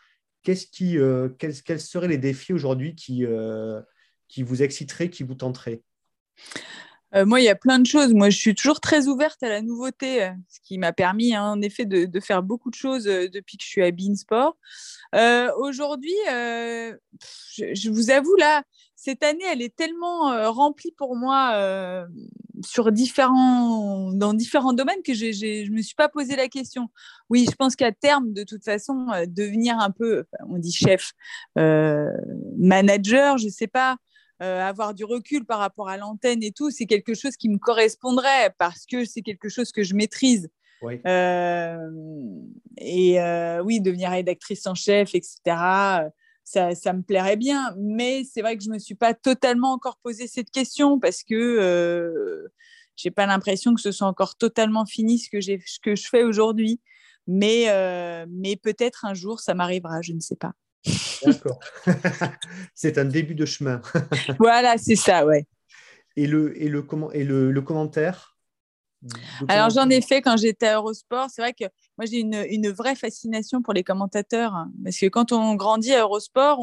Euh, 0.48 1.28
quels, 1.38 1.80
seraient 1.80 2.08
les 2.08 2.18
défis 2.18 2.52
aujourd'hui 2.52 2.96
qui, 2.96 3.24
qui 4.26 4.42
vous 4.42 4.62
exciteraient, 4.64 5.08
qui 5.08 5.22
vous 5.22 5.36
tenteraient? 5.36 5.80
Euh, 7.14 7.26
moi, 7.26 7.40
il 7.40 7.44
y 7.44 7.48
a 7.48 7.56
plein 7.56 7.78
de 7.78 7.86
choses. 7.86 8.14
Moi, 8.14 8.30
je 8.30 8.38
suis 8.38 8.54
toujours 8.54 8.80
très 8.80 9.08
ouverte 9.08 9.42
à 9.42 9.48
la 9.48 9.62
nouveauté, 9.62 10.22
euh, 10.22 10.30
ce 10.48 10.60
qui 10.62 10.78
m'a 10.78 10.92
permis, 10.92 11.34
hein, 11.34 11.44
en 11.44 11.60
effet, 11.60 11.84
de, 11.84 12.20
faire 12.20 12.42
beaucoup 12.42 12.70
de 12.70 12.76
choses 12.76 13.08
euh, 13.08 13.28
depuis 13.28 13.56
que 13.56 13.64
je 13.64 13.68
suis 13.68 13.82
à 13.82 13.90
Beansport. 13.90 14.56
Aujourd'hui, 15.58 16.14
je, 16.28 17.90
vous 17.90 18.10
avoue, 18.10 18.36
là, 18.36 18.62
cette 18.94 19.24
année, 19.24 19.44
elle 19.50 19.62
est 19.62 19.74
tellement 19.74 20.50
remplie 20.52 20.92
pour 20.96 21.16
moi 21.16 22.06
dans 22.54 24.34
différents 24.34 24.72
domaines 24.72 25.02
que 25.04 25.14
je 25.14 25.26
ne 25.26 25.74
me 25.74 25.82
suis 25.82 25.94
pas 25.94 26.08
posé 26.08 26.36
la 26.36 26.48
question. 26.48 26.90
Oui, 27.28 27.46
je 27.50 27.56
pense 27.56 27.74
qu'à 27.74 27.90
terme, 27.92 28.32
de 28.32 28.44
toute 28.44 28.62
façon, 28.62 29.06
devenir 29.26 29.78
un 29.78 29.90
peu, 29.90 30.24
on 30.48 30.58
dit 30.58 30.72
chef, 30.72 31.12
manager, 31.56 33.38
je 33.38 33.46
ne 33.46 33.50
sais 33.50 33.68
pas, 33.68 33.96
euh, 34.42 34.62
avoir 34.62 34.94
du 34.94 35.04
recul 35.04 35.44
par 35.44 35.58
rapport 35.58 35.90
à 35.90 35.98
l'antenne 35.98 36.42
et 36.42 36.50
tout, 36.50 36.70
c'est 36.70 36.86
quelque 36.86 37.12
chose 37.12 37.36
qui 37.36 37.50
me 37.50 37.58
correspondrait 37.58 38.54
parce 38.58 38.86
que 38.86 39.04
c'est 39.04 39.20
quelque 39.20 39.50
chose 39.50 39.70
que 39.70 39.82
je 39.82 39.94
maîtrise. 39.94 40.48
Euh, 41.06 41.76
et 42.78 43.20
euh, 43.20 43.62
oui, 43.62 43.82
devenir 43.82 44.10
rédactrice 44.10 44.66
en 44.66 44.74
chef, 44.74 45.14
etc., 45.14 45.40
ça, 46.42 46.74
ça 46.74 46.92
me 46.94 47.02
plairait 47.02 47.36
bien. 47.36 47.74
Mais 47.78 48.24
c'est 48.24 48.40
vrai 48.40 48.56
que 48.56 48.64
je 48.64 48.70
ne 48.70 48.74
me 48.74 48.78
suis 48.78 48.94
pas 48.94 49.12
totalement 49.12 49.72
encore 49.72 49.98
posé 50.02 50.26
cette 50.26 50.50
question 50.50 50.98
parce 50.98 51.22
que 51.22 52.48
je 52.96 53.06
n'ai 53.06 53.10
pas 53.10 53.26
l'impression 53.26 53.74
que 53.74 53.80
ce 53.82 53.92
soit 53.92 54.06
encore 54.06 54.36
totalement 54.36 54.86
fini 54.86 55.18
ce 55.18 55.28
que, 55.28 55.40
ce 55.42 55.78
que 55.80 55.94
je 55.94 56.08
fais 56.08 56.22
aujourd'hui. 56.22 56.80
Mais, 57.26 57.66
mais 58.30 58.56
peut-être 58.56 59.04
un 59.04 59.12
jour, 59.12 59.38
ça 59.40 59.52
m'arrivera, 59.52 60.00
je 60.00 60.14
ne 60.14 60.20
sais 60.20 60.36
pas. 60.36 60.54
D'accord. 61.24 61.60
c'est 62.74 62.98
un 62.98 63.04
début 63.04 63.34
de 63.34 63.44
chemin. 63.44 63.80
voilà, 64.38 64.78
c'est 64.78 64.96
ça, 64.96 65.26
ouais. 65.26 65.46
Et 66.16 66.26
le, 66.26 66.60
et 66.60 66.68
le, 66.68 66.82
comment, 66.82 67.12
et 67.12 67.24
le, 67.24 67.52
le 67.52 67.62
commentaire? 67.62 68.36
Alors, 69.48 69.70
j'en 69.70 69.88
ai 69.88 70.02
fait 70.02 70.20
quand 70.20 70.36
j'étais 70.36 70.66
à 70.66 70.76
Eurosport. 70.76 71.28
C'est 71.30 71.40
vrai 71.40 71.54
que 71.54 71.64
moi, 71.96 72.04
j'ai 72.04 72.18
une, 72.18 72.44
une, 72.50 72.68
vraie 72.68 72.94
fascination 72.94 73.62
pour 73.62 73.72
les 73.72 73.82
commentateurs. 73.82 74.54
Hein, 74.54 74.70
parce 74.84 74.98
que 74.98 75.06
quand 75.06 75.32
on 75.32 75.54
grandit 75.54 75.94
à 75.94 76.00
Eurosport, 76.00 76.60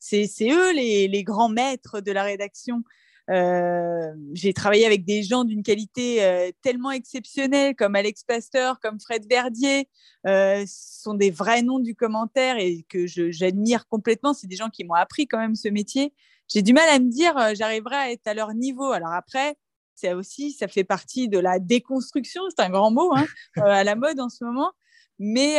c'est 0.00 0.26
eux 0.42 0.72
les, 0.72 1.06
les, 1.06 1.22
grands 1.22 1.48
maîtres 1.48 2.00
de 2.00 2.10
la 2.10 2.24
rédaction. 2.24 2.82
Euh, 3.28 4.12
j'ai 4.34 4.52
travaillé 4.52 4.86
avec 4.86 5.04
des 5.04 5.22
gens 5.22 5.44
d'une 5.44 5.62
qualité 5.62 6.22
euh, 6.22 6.50
tellement 6.62 6.92
exceptionnelle 6.92 7.74
comme 7.74 7.96
Alex 7.96 8.22
Pasteur, 8.22 8.78
comme 8.80 9.00
Fred 9.00 9.26
Verdier. 9.28 9.88
Euh, 10.26 10.64
ce 10.66 11.02
sont 11.02 11.14
des 11.14 11.30
vrais 11.30 11.62
noms 11.62 11.80
du 11.80 11.94
commentaire 11.94 12.56
et 12.58 12.84
que 12.88 13.06
j'admire 13.06 13.88
complètement. 13.88 14.32
C'est 14.32 14.46
des 14.46 14.56
gens 14.56 14.70
qui 14.70 14.84
m'ont 14.84 14.94
appris 14.94 15.26
quand 15.26 15.38
même 15.38 15.56
ce 15.56 15.68
métier. 15.68 16.14
J'ai 16.48 16.62
du 16.62 16.72
mal 16.72 16.88
à 16.88 16.98
me 17.00 17.10
dire 17.10 17.34
j'arriverai 17.54 17.96
à 17.96 18.12
être 18.12 18.26
à 18.26 18.34
leur 18.34 18.54
niveau. 18.54 18.92
Alors 18.92 19.12
après, 19.12 19.56
c'est 19.96 20.12
aussi, 20.12 20.52
ça 20.52 20.68
fait 20.68 20.84
partie 20.84 21.28
de 21.28 21.38
la 21.38 21.58
déconstruction, 21.58 22.42
c'est 22.50 22.62
un 22.62 22.70
grand 22.70 22.90
mot 22.92 23.12
hein, 23.14 23.26
à 23.56 23.82
la 23.82 23.96
mode 23.96 24.20
en 24.20 24.28
ce 24.28 24.44
moment. 24.44 24.70
Mais 25.18 25.54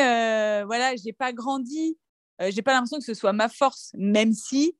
voilà, 0.64 0.96
j'ai 0.96 1.12
pas 1.12 1.34
grandi, 1.34 1.98
j'ai 2.40 2.62
pas 2.62 2.72
l'impression 2.72 3.00
que 3.00 3.04
ce 3.04 3.14
soit 3.14 3.34
ma 3.34 3.50
force, 3.50 3.92
même 3.98 4.32
si 4.32 4.78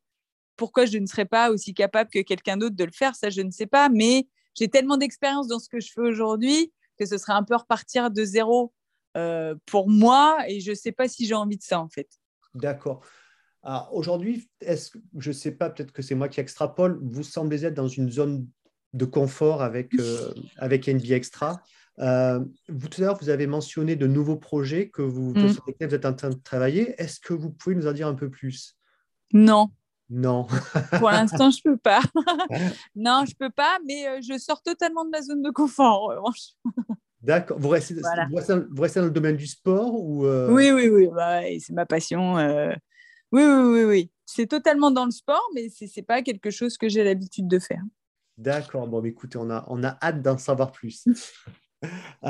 pourquoi 0.58 0.86
je 0.86 0.98
ne 0.98 1.06
serais 1.06 1.26
pas 1.26 1.52
aussi 1.52 1.74
capable 1.74 2.10
que 2.10 2.20
quelqu'un 2.20 2.58
d'autre 2.58 2.76
de 2.76 2.84
le 2.84 2.92
faire, 2.92 3.16
ça 3.16 3.30
je 3.30 3.42
ne 3.42 3.52
sais 3.52 3.68
pas, 3.68 3.90
mais 3.90 4.28
j'ai 4.56 4.68
tellement 4.68 4.98
d'expérience 4.98 5.48
dans 5.48 5.60
ce 5.60 5.70
que 5.70 5.80
je 5.80 5.92
fais 5.92 6.02
aujourd'hui 6.02 6.74
que 6.98 7.06
ce 7.06 7.18
serait 7.18 7.34
un 7.34 7.44
peu 7.44 7.56
repartir 7.56 8.10
de 8.10 8.24
zéro 8.24 8.74
euh, 9.16 9.56
pour 9.66 9.88
moi 9.90 10.38
et 10.48 10.60
je 10.60 10.72
ne 10.72 10.76
sais 10.76 10.92
pas 10.92 11.08
si 11.08 11.26
j'ai 11.26 11.36
envie 11.36 11.58
de 11.58 11.64
ça 11.64 11.80
en 11.80 11.90
fait. 11.90 12.10
D'accord. 12.54 13.02
Aujourd'hui, 13.92 14.50
je 14.62 15.30
ne 15.30 15.34
sais 15.34 15.52
pas, 15.52 15.70
peut-être 15.70 15.92
que 15.92 16.02
c'est 16.02 16.16
moi 16.16 16.30
qui 16.30 16.40
extrapole, 16.40 17.00
vous 17.02 17.24
semblez 17.24 17.66
être 17.66 17.74
dans 17.74 17.90
une 17.90 18.10
zone 18.10 18.48
de 18.94 19.04
confort 19.04 19.62
avec, 19.62 19.94
euh, 20.00 20.34
avec 20.58 20.88
Extra. 20.88 21.62
Euh, 22.00 22.40
vous, 22.70 22.88
tout 22.88 23.02
à 23.02 23.06
l'heure, 23.06 23.18
vous 23.20 23.30
avez 23.30 23.46
mentionné 23.46 23.98
de 23.98 24.08
nouveaux 24.08 24.38
projets 24.38 24.90
que 24.90 25.02
vous, 25.02 25.34
mm. 25.34 25.50
sur 25.50 25.66
lesquels 25.68 25.90
vous 25.90 25.96
êtes 25.96 26.06
en 26.06 26.14
train 26.14 26.30
de 26.30 26.36
travailler. 26.36 26.96
Est-ce 26.98 27.20
que 27.20 27.34
vous 27.34 27.50
pouvez 27.50 27.76
nous 27.76 27.88
en 27.88 27.92
dire 27.92 28.08
un 28.08 28.14
peu 28.14 28.30
plus? 28.30 28.78
Non, 29.34 29.70
non. 30.10 30.48
Pour 31.00 31.10
l'instant, 31.10 31.52
je 31.52 31.62
peux 31.62 31.78
pas. 31.78 32.02
non, 32.96 33.26
je 33.28 33.36
peux 33.36 33.50
pas, 33.50 33.78
mais 33.86 34.08
euh, 34.08 34.20
je 34.22 34.38
sors 34.38 34.62
totalement 34.62 35.04
de 35.04 35.10
ma 35.10 35.22
zone 35.22 35.42
de 35.42 35.52
confort, 35.52 36.04
en 36.04 36.08
revanche. 36.08 36.54
D'accord. 37.22 37.60
Vous, 37.60 37.68
restez, 37.70 37.96
vous, 37.96 38.02
restez, 38.82 39.00
dans 39.00 39.06
le 39.06 39.12
domaine 39.12 39.36
du 39.36 39.48
sport 39.48 39.94
ou 39.94 40.26
euh? 40.26 40.50
Oui, 40.52 40.72
oui, 40.72 40.88
oui. 40.88 41.10
Bah, 41.14 41.42
c'est 41.60 41.74
ma 41.74 41.86
passion. 41.86 42.38
Euh. 42.38 42.74
Oui, 43.34 43.44
oui, 43.44 43.64
oui, 43.64 43.84
oui. 43.84 44.12
C'est 44.26 44.48
totalement 44.48 44.92
dans 44.92 45.06
le 45.06 45.12
sport, 45.12 45.44
mais 45.54 45.68
ce 45.70 45.84
n'est 45.84 46.04
pas 46.04 46.22
quelque 46.22 46.52
chose 46.52 46.78
que 46.78 46.88
j'ai 46.88 47.04
l'habitude 47.04 47.48
de 47.48 47.60
faire. 47.60 47.82
D'accord. 48.38 48.88
Bon, 48.88 49.04
écoutez, 49.04 49.38
on 49.38 49.50
a, 49.50 49.66
on 49.68 49.84
a 49.84 49.98
hâte 50.02 50.22
d'en 50.22 50.38
savoir 50.38 50.72
plus. 50.72 51.04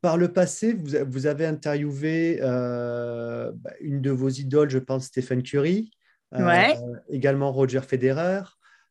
par 0.00 0.16
le 0.16 0.32
passé, 0.32 0.72
vous, 0.74 0.90
vous 1.08 1.26
avez 1.26 1.46
interviewé 1.46 2.38
bah, 2.40 3.72
une 3.80 4.00
de 4.00 4.10
vos 4.12 4.28
idoles, 4.28 4.70
je 4.70 4.78
pense, 4.78 5.06
Stephen 5.06 5.42
Curry. 5.42 5.90
Ouais. 6.32 6.76
Euh, 6.76 6.96
également 7.10 7.52
Roger 7.52 7.80
Federer. 7.80 8.42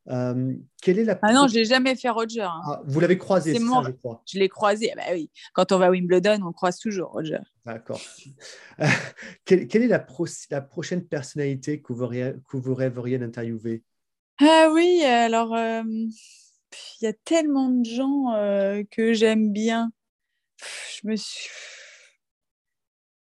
Euh, 0.10 0.54
quelle 0.82 0.99
est 0.99 1.04
la 1.04 1.17
Ah 1.21 1.34
non, 1.34 1.47
je 1.47 1.56
l'ai 1.56 1.65
jamais 1.65 1.95
fait 1.95 2.10
Roger. 2.10 2.41
Hein. 2.41 2.62
Ah, 2.65 2.82
vous 2.86 2.99
l'avez 2.99 3.17
croisé, 3.17 3.54
c'est 3.54 3.60
ça, 3.60 3.84
je 3.86 3.91
crois. 3.91 4.23
Je 4.25 4.39
l'ai 4.39 4.49
croisé. 4.49 4.91
Ah 4.93 4.95
bah 4.97 5.13
oui. 5.13 5.30
Quand 5.54 5.71
on 5.71 5.77
va 5.77 5.88
à 5.88 5.89
Wimbledon, 5.91 6.39
on 6.43 6.51
croise 6.51 6.77
toujours 6.80 7.12
Roger. 7.12 7.39
D'accord. 7.65 8.01
Euh, 8.80 8.86
quelle, 9.45 9.84
est 9.84 9.88
la, 9.88 10.06
la, 10.49 10.62
prochaine 10.62 11.06
personnalité 11.06 11.82
que 11.82 11.93
vous, 11.93 12.08
que 12.08 12.58
vous 12.58 12.73
rêveriez 12.73 13.19
d'interviewer? 13.19 13.84
Ah 14.39 14.69
oui, 14.73 15.04
alors 15.04 15.56
il 15.56 16.12
y 17.01 17.06
a 17.06 17.13
tellement 17.13 17.69
de 17.69 17.86
gens 17.86 18.34
que 18.89 19.13
j'aime 19.13 19.51
bien. 19.51 19.91
Je 20.95 21.08
me 21.08 21.15
suis 21.15 21.49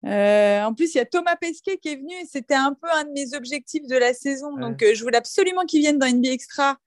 euh, 0.05 0.63
en 0.63 0.73
plus, 0.73 0.93
il 0.93 0.97
y 0.99 1.01
a 1.01 1.05
Thomas 1.05 1.35
Pesquet 1.35 1.77
qui 1.77 1.89
est 1.89 1.95
venu 1.95 2.13
et 2.13 2.25
c'était 2.25 2.53
un 2.53 2.73
peu 2.73 2.87
un 2.93 3.05
de 3.05 3.11
mes 3.11 3.35
objectifs 3.35 3.87
de 3.87 3.97
la 3.97 4.13
saison. 4.13 4.55
Donc, 4.55 4.83
euh, 4.83 4.93
je 4.93 5.03
voulais 5.03 5.17
absolument 5.17 5.65
qu'il 5.65 5.81
vienne 5.81 5.97
dans 5.97 6.07
NBA 6.07 6.29
Extra 6.29 6.77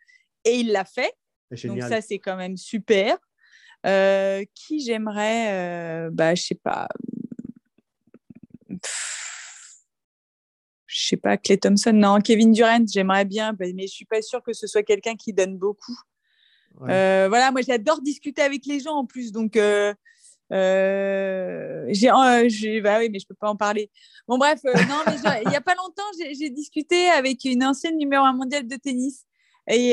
et 0.44 0.56
il 0.56 0.70
l'a 0.70 0.84
fait. 0.84 1.12
Donc, 1.64 1.82
ça, 1.82 2.00
c'est 2.00 2.18
quand 2.18 2.36
même 2.36 2.56
super. 2.56 3.18
Euh, 3.86 4.44
qui 4.54 4.80
j'aimerais 4.80 6.08
Bah, 6.10 6.34
je 6.34 6.42
sais 6.42 6.54
pas. 6.54 6.88
Je 10.86 11.06
sais 11.06 11.16
pas, 11.16 11.36
Clay 11.36 11.58
Thompson, 11.58 11.92
non, 11.92 12.20
Kevin 12.20 12.52
Durant, 12.52 12.84
j'aimerais 12.86 13.24
bien, 13.24 13.54
mais 13.58 13.86
je 13.86 13.92
suis 13.92 14.04
pas 14.04 14.22
sûre 14.22 14.42
que 14.42 14.52
ce 14.52 14.66
soit 14.66 14.82
quelqu'un 14.82 15.16
qui 15.16 15.32
donne 15.32 15.56
beaucoup. 15.56 15.96
voilà, 16.78 17.50
moi 17.50 17.60
j'adore 17.62 18.00
discuter 18.00 18.42
avec 18.42 18.64
les 18.66 18.80
gens 18.80 18.94
en 18.94 19.06
plus, 19.06 19.32
donc 19.32 19.58
euh, 20.52 21.84
j'ai, 21.88 22.10
euh, 22.10 22.80
bah 22.82 22.98
oui, 22.98 23.08
mais 23.10 23.18
je 23.18 23.26
peux 23.26 23.34
pas 23.34 23.50
en 23.50 23.56
parler. 23.56 23.90
Bon, 24.26 24.38
bref, 24.38 24.60
euh, 24.64 24.72
non, 24.88 25.00
mais 25.06 25.16
il 25.44 25.52
y 25.52 25.56
a 25.56 25.60
pas 25.60 25.74
longtemps, 25.74 26.02
j'ai, 26.18 26.50
discuté 26.50 27.08
avec 27.10 27.44
une 27.44 27.64
ancienne 27.64 27.96
numéro 27.96 28.24
1 28.24 28.32
mondiale 28.32 28.66
de 28.66 28.76
tennis 28.76 29.26
et 29.70 29.92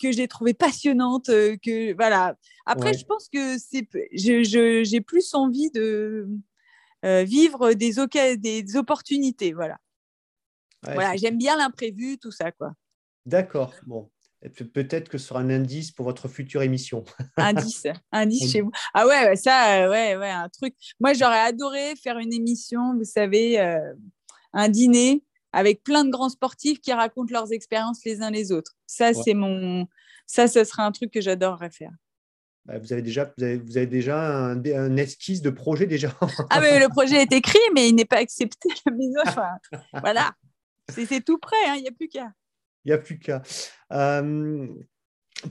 que 0.00 0.10
j'ai 0.10 0.26
trouvé 0.26 0.54
passionnante. 0.54 1.26
que 1.26 1.94
voilà. 1.94 2.36
Après, 2.64 2.94
je 2.94 3.04
pense 3.04 3.28
que 3.28 3.58
c'est, 3.58 3.86
j'ai 4.12 5.00
plus 5.00 5.34
envie 5.34 5.70
de 5.70 6.28
vivre 7.02 7.74
des, 7.74 8.36
des 8.36 8.76
opportunités. 8.76 9.52
Voilà. 9.52 9.76
voilà, 10.82 11.16
j'aime 11.16 11.36
bien 11.36 11.56
l'imprévu, 11.56 12.18
tout 12.18 12.32
ça, 12.32 12.50
quoi. 12.52 12.72
D'accord. 13.26 13.74
Bon, 13.86 14.08
Peut-être 14.72 15.08
que 15.08 15.18
ce 15.18 15.28
sera 15.28 15.40
un 15.40 15.50
indice 15.50 15.90
pour 15.90 16.04
votre 16.04 16.28
future 16.28 16.62
émission. 16.62 17.04
indice, 17.36 17.86
indice 18.12 18.52
chez 18.52 18.60
vous. 18.60 18.70
Ah 18.94 19.06
ouais, 19.06 19.34
ça, 19.34 19.82
euh, 19.82 19.90
ouais, 19.90 20.16
ouais, 20.16 20.30
un 20.30 20.48
truc. 20.48 20.74
Moi, 21.00 21.12
j'aurais 21.12 21.40
adoré 21.40 21.94
faire 21.96 22.18
une 22.18 22.32
émission, 22.32 22.94
vous 22.96 23.04
savez, 23.04 23.58
euh, 23.58 23.92
un 24.52 24.68
dîner 24.68 25.24
avec 25.52 25.82
plein 25.82 26.04
de 26.04 26.10
grands 26.10 26.28
sportifs 26.28 26.80
qui 26.80 26.92
racontent 26.92 27.32
leurs 27.32 27.52
expériences 27.52 28.04
les 28.04 28.22
uns 28.22 28.30
les 28.30 28.52
autres. 28.52 28.76
Ça, 28.86 29.12
c'est 29.12 29.34
mon. 29.34 29.86
Ça, 30.26 30.46
ce 30.46 30.62
serait 30.62 30.82
un 30.82 30.92
truc 30.92 31.10
que 31.10 31.20
j'adorerais 31.20 31.70
faire. 31.70 31.92
Bah, 32.64 32.78
vous 32.78 32.92
avez 32.92 33.02
déjà, 33.02 33.32
vous 33.38 33.76
avez, 33.76 33.86
déjà 33.86 34.20
un, 34.20 34.62
un, 34.62 34.96
esquisse 34.98 35.40
de 35.40 35.50
projet 35.50 35.86
déjà. 35.86 36.14
ah 36.50 36.60
mais 36.60 36.78
le 36.78 36.88
projet 36.88 37.22
est 37.22 37.32
écrit, 37.32 37.58
mais 37.74 37.88
il 37.88 37.94
n'est 37.94 38.04
pas 38.04 38.18
accepté. 38.18 38.68
voilà, 39.94 40.32
c'est 40.90 41.24
tout 41.24 41.38
prêt, 41.38 41.56
hein, 41.66 41.74
il 41.76 41.82
n'y 41.82 41.88
a 41.88 41.92
plus 41.92 42.08
qu'à. 42.08 42.30
Il 42.88 42.92
n'y 42.92 42.94
a 42.94 42.98
plus 42.98 43.18
qu'à. 43.18 43.42
Euh, 43.92 44.66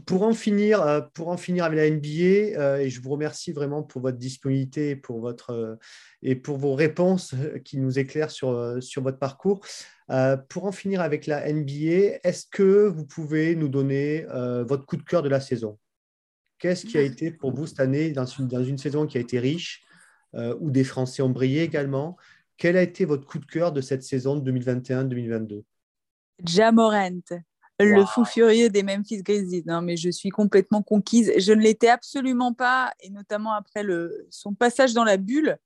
pour 0.08 0.24
en 0.24 0.34
finir, 0.34 0.82
euh, 0.82 1.02
pour 1.14 1.28
en 1.28 1.38
finir 1.38 1.66
avec 1.66 1.78
la 1.78 1.88
NBA, 1.88 2.60
euh, 2.60 2.78
et 2.80 2.90
je 2.90 3.00
vous 3.00 3.12
remercie 3.12 3.52
vraiment 3.52 3.84
pour 3.84 4.02
votre 4.02 4.18
disponibilité 4.18 4.90
et 4.90 4.96
pour, 4.96 5.20
votre, 5.20 5.78
et 6.24 6.36
pour 6.36 6.58
vos 6.58 6.74
réponses 6.74 7.36
qui 7.64 7.78
nous 7.78 8.00
éclairent 8.00 8.32
sur, 8.32 8.82
sur 8.82 9.04
votre 9.04 9.20
parcours. 9.20 9.64
pour 10.50 10.66
en 10.66 10.72
finir 10.72 11.00
avec 11.00 11.28
la 11.28 11.48
NBA, 11.54 12.18
est-ce 12.24 12.48
que 12.50 12.88
vous 12.88 13.06
pouvez 13.06 13.56
nous 13.56 13.70
donner 13.70 14.26
votre 14.68 14.88
coup 14.88 14.98
de 14.98 15.04
cœur 15.04 15.22
de 15.22 15.30
la 15.30 15.40
saison? 15.40 15.78
Qu'est-ce 16.58 16.88
qui 16.88 16.98
a 16.98 17.02
été 17.02 17.30
pour 17.30 17.54
vous 17.54 17.68
cette 17.68 17.80
année 17.80 18.10
dans 18.12 18.26
une, 18.26 18.48
dans 18.48 18.64
une 18.64 18.80
saison 18.80 19.06
qui 19.06 19.20
a 19.20 19.22
été 19.22 19.40
riche, 19.40 19.84
où 20.34 20.72
des 20.72 20.84
Français 20.84 21.22
ont 21.22 21.30
brillé 21.30 21.62
également? 21.62 22.18
Quel 22.58 22.76
a 22.78 22.82
été 22.82 23.06
votre 23.06 23.28
coup 23.28 23.38
de 23.38 23.46
cœur 23.46 23.72
de 23.72 23.82
cette 23.82 24.02
saison 24.02 24.42
2021-2022 24.42 25.64
Jamorant, 26.44 27.22
le 27.80 28.06
fou 28.06 28.26
furieux 28.26 28.70
des 28.70 28.84
Memphis 28.84 29.22
Grizzlies. 29.22 29.64
Non, 29.66 29.82
mais 29.82 29.98
je 29.98 30.10
suis 30.10 30.30
complètement 30.30 30.82
conquise. 30.82 31.32
Je 31.38 31.54
ne 31.54 31.62
l'étais 31.62 31.90
absolument 31.90 32.54
pas, 32.54 32.92
et 33.02 33.10
notamment 33.10 33.54
après 33.54 33.84
le, 33.84 34.28
son 34.30 34.54
passage 34.54 34.94
dans 34.94 35.04
la 35.04 35.18
bulle. 35.18 35.58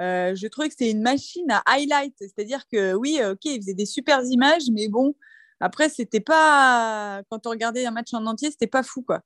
Euh, 0.00 0.34
je 0.34 0.46
trouvais 0.48 0.68
que 0.68 0.74
c'était 0.76 0.90
une 0.90 1.02
machine 1.02 1.48
à 1.50 1.62
highlight, 1.66 2.14
c'est-à-dire 2.18 2.66
que 2.66 2.94
oui, 2.94 3.20
ok, 3.24 3.44
il 3.44 3.60
faisait 3.60 3.74
des 3.74 3.86
super 3.86 4.20
images, 4.24 4.64
mais 4.72 4.88
bon, 4.88 5.14
après 5.60 5.88
c'était 5.88 6.18
pas 6.18 7.22
quand 7.30 7.46
on 7.46 7.50
regardait 7.50 7.86
un 7.86 7.92
match 7.92 8.12
en 8.12 8.26
entier, 8.26 8.50
c'était 8.50 8.66
pas 8.66 8.82
fou 8.82 9.02
quoi. 9.02 9.22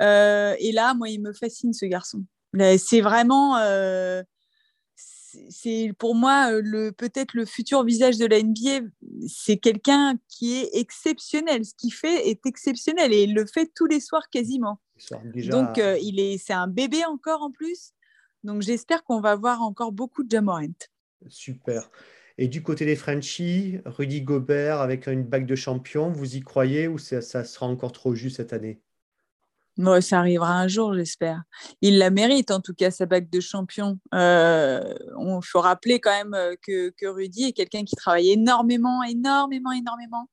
Euh, 0.00 0.54
et 0.58 0.72
là, 0.72 0.94
moi, 0.94 1.08
il 1.08 1.20
me 1.20 1.32
fascine 1.32 1.72
ce 1.72 1.86
garçon. 1.86 2.24
C'est 2.78 3.00
vraiment, 3.00 3.56
euh, 3.58 4.22
c'est 5.50 5.92
pour 5.98 6.14
moi 6.14 6.52
euh, 6.52 6.60
le 6.62 6.92
peut-être 6.92 7.34
le 7.34 7.44
futur 7.44 7.84
visage 7.84 8.18
de 8.18 8.26
la 8.26 8.42
NBA. 8.42 8.86
C'est 9.28 9.56
quelqu'un 9.56 10.18
qui 10.28 10.56
est 10.56 10.70
exceptionnel. 10.74 11.64
Ce 11.64 11.74
qu'il 11.74 11.92
fait 11.92 12.28
est 12.28 12.44
exceptionnel 12.46 13.12
et 13.12 13.24
il 13.24 13.34
le 13.34 13.46
fait 13.46 13.70
tous 13.74 13.86
les 13.86 14.00
soirs 14.00 14.28
quasiment. 14.30 14.80
Donc 15.48 15.78
euh, 15.78 15.98
il 16.00 16.20
est, 16.20 16.38
c'est 16.38 16.52
un 16.52 16.68
bébé 16.68 17.04
encore 17.04 17.42
en 17.42 17.50
plus. 17.50 17.92
Donc 18.44 18.62
j'espère 18.62 19.04
qu'on 19.04 19.20
va 19.20 19.36
voir 19.36 19.62
encore 19.62 19.92
beaucoup 19.92 20.24
de 20.24 20.30
Jamorant. 20.30 20.66
Super. 21.28 21.90
Et 22.38 22.48
du 22.48 22.62
côté 22.62 22.84
des 22.84 22.96
Frenchies, 22.96 23.78
Rudy 23.84 24.22
Gobert 24.22 24.80
avec 24.80 25.06
une 25.06 25.24
bague 25.24 25.46
de 25.46 25.56
champion, 25.56 26.10
vous 26.10 26.36
y 26.36 26.40
croyez 26.40 26.86
ou 26.86 26.98
ça 26.98 27.22
sera 27.22 27.66
encore 27.66 27.92
trop 27.92 28.14
juste 28.14 28.36
cette 28.36 28.52
année? 28.52 28.80
Ça 30.00 30.18
arrivera 30.18 30.52
un 30.52 30.68
jour, 30.68 30.94
j'espère. 30.94 31.42
Il 31.82 31.98
la 31.98 32.10
mérite, 32.10 32.50
en 32.50 32.60
tout 32.60 32.74
cas, 32.74 32.90
sa 32.90 33.06
bague 33.06 33.28
de 33.28 33.40
champion. 33.40 33.98
Euh, 34.14 34.94
on 35.18 35.40
faut 35.42 35.60
rappeler 35.60 36.00
quand 36.00 36.10
même 36.10 36.34
euh, 36.34 36.54
que, 36.62 36.90
que 36.90 37.06
Rudy 37.06 37.44
est 37.44 37.52
quelqu'un 37.52 37.84
qui 37.84 37.94
travaille 37.94 38.30
énormément, 38.30 39.02
énormément, 39.02 39.72
énormément, 39.72 40.30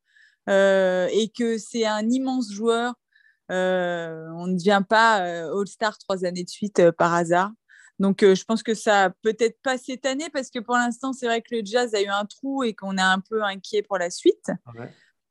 euh, 0.49 1.08
et 1.12 1.29
que 1.29 1.58
c'est 1.58 1.86
un 1.86 2.10
immense 2.10 2.51
joueur. 2.51 2.93
on 3.49 4.47
ne 4.47 4.58
devient 4.58 4.84
pas 4.88 5.15
All-Star 5.15 5.97
trois 5.97 6.25
années 6.25 6.43
de 6.43 6.49
suite 6.49 6.91
par 6.91 7.13
hasard. 7.13 7.51
Donc, 7.99 8.21
je 8.21 8.43
pense 8.45 8.63
que 8.63 8.73
ça 8.73 9.12
peut-être 9.21 9.62
pas 9.62 9.77
cette 9.77 10.06
année, 10.06 10.29
parce 10.32 10.49
que 10.49 10.60
pour 10.60 10.75
l'instant, 10.75 11.13
c'est 11.13 11.27
vrai 11.27 11.41
que 11.41 11.56
le 11.56 11.62
jazz 11.63 11.93
a 11.93 12.01
eu 12.01 12.08
un 12.08 12.25
trou 12.25 12.63
et 12.63 12.73
qu'on 12.73 12.97
est 12.97 13.01
un 13.01 13.19
peu 13.19 13.43
inquiet 13.43 13.84
pour 13.84 13.97
la 13.97 14.10
suite. 14.10 14.51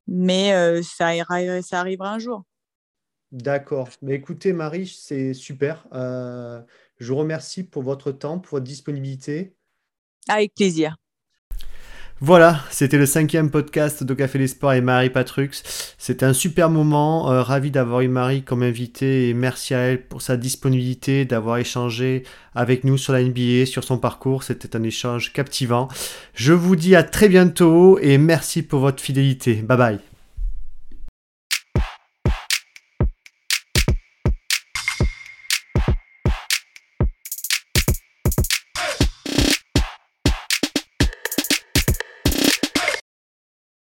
Mais 0.07 0.53
ça, 0.83 1.11
ça 1.63 1.81
arrivera 1.81 2.13
un 2.13 2.19
jour. 2.19 2.45
D'accord. 3.33 3.89
Mais 4.03 4.15
écoutez, 4.15 4.53
Marie, 4.53 4.87
c'est 4.87 5.33
super. 5.33 5.87
Euh, 5.95 6.61
je 6.99 7.13
vous 7.13 7.19
remercie 7.19 7.65
pour 7.65 7.83
votre 7.83 8.13
temps, 8.13 8.39
pour 8.39 8.57
votre 8.57 8.67
disponibilité. 8.67 9.57
Avec 10.29 10.55
plaisir. 10.55 10.97
Voilà, 12.21 12.61
c'était 12.71 12.99
le 12.99 13.07
cinquième 13.07 13.51
podcast 13.51 14.05
de 14.05 14.15
Café 14.15 14.39
des 14.39 14.47
Sports 14.47 14.75
et 14.75 14.81
Marie 14.81 15.11
Patrux. 15.11 15.51
C'était 15.99 16.25
un 16.25 16.33
super 16.33 16.71
moment, 16.71 17.33
euh, 17.33 17.43
ravi 17.43 17.73
d'avoir 17.73 18.03
eu 18.03 18.07
Marie 18.07 18.45
comme 18.45 18.63
invitée 18.63 19.29
et 19.29 19.35
merci 19.35 19.75
à 19.75 19.79
elle 19.79 20.07
pour 20.07 20.23
sa 20.23 20.37
disponibilité, 20.37 21.25
d'avoir 21.25 21.57
échangé 21.57 22.23
avec 22.55 22.85
nous 22.85 22.97
sur 22.97 23.13
la 23.13 23.25
NBA, 23.25 23.67
sur 23.67 23.83
son 23.83 23.99
parcours. 23.99 24.45
C'était 24.45 24.77
un 24.77 24.85
échange 24.85 25.33
captivant. 25.33 25.89
Je 26.35 26.53
vous 26.53 26.77
dis 26.77 26.95
à 26.95 27.03
très 27.03 27.29
bientôt 27.29 27.99
et 27.99 28.19
merci 28.19 28.63
pour 28.63 28.79
votre 28.79 29.03
fidélité. 29.03 29.55
Bye 29.55 29.79
bye. 29.79 30.12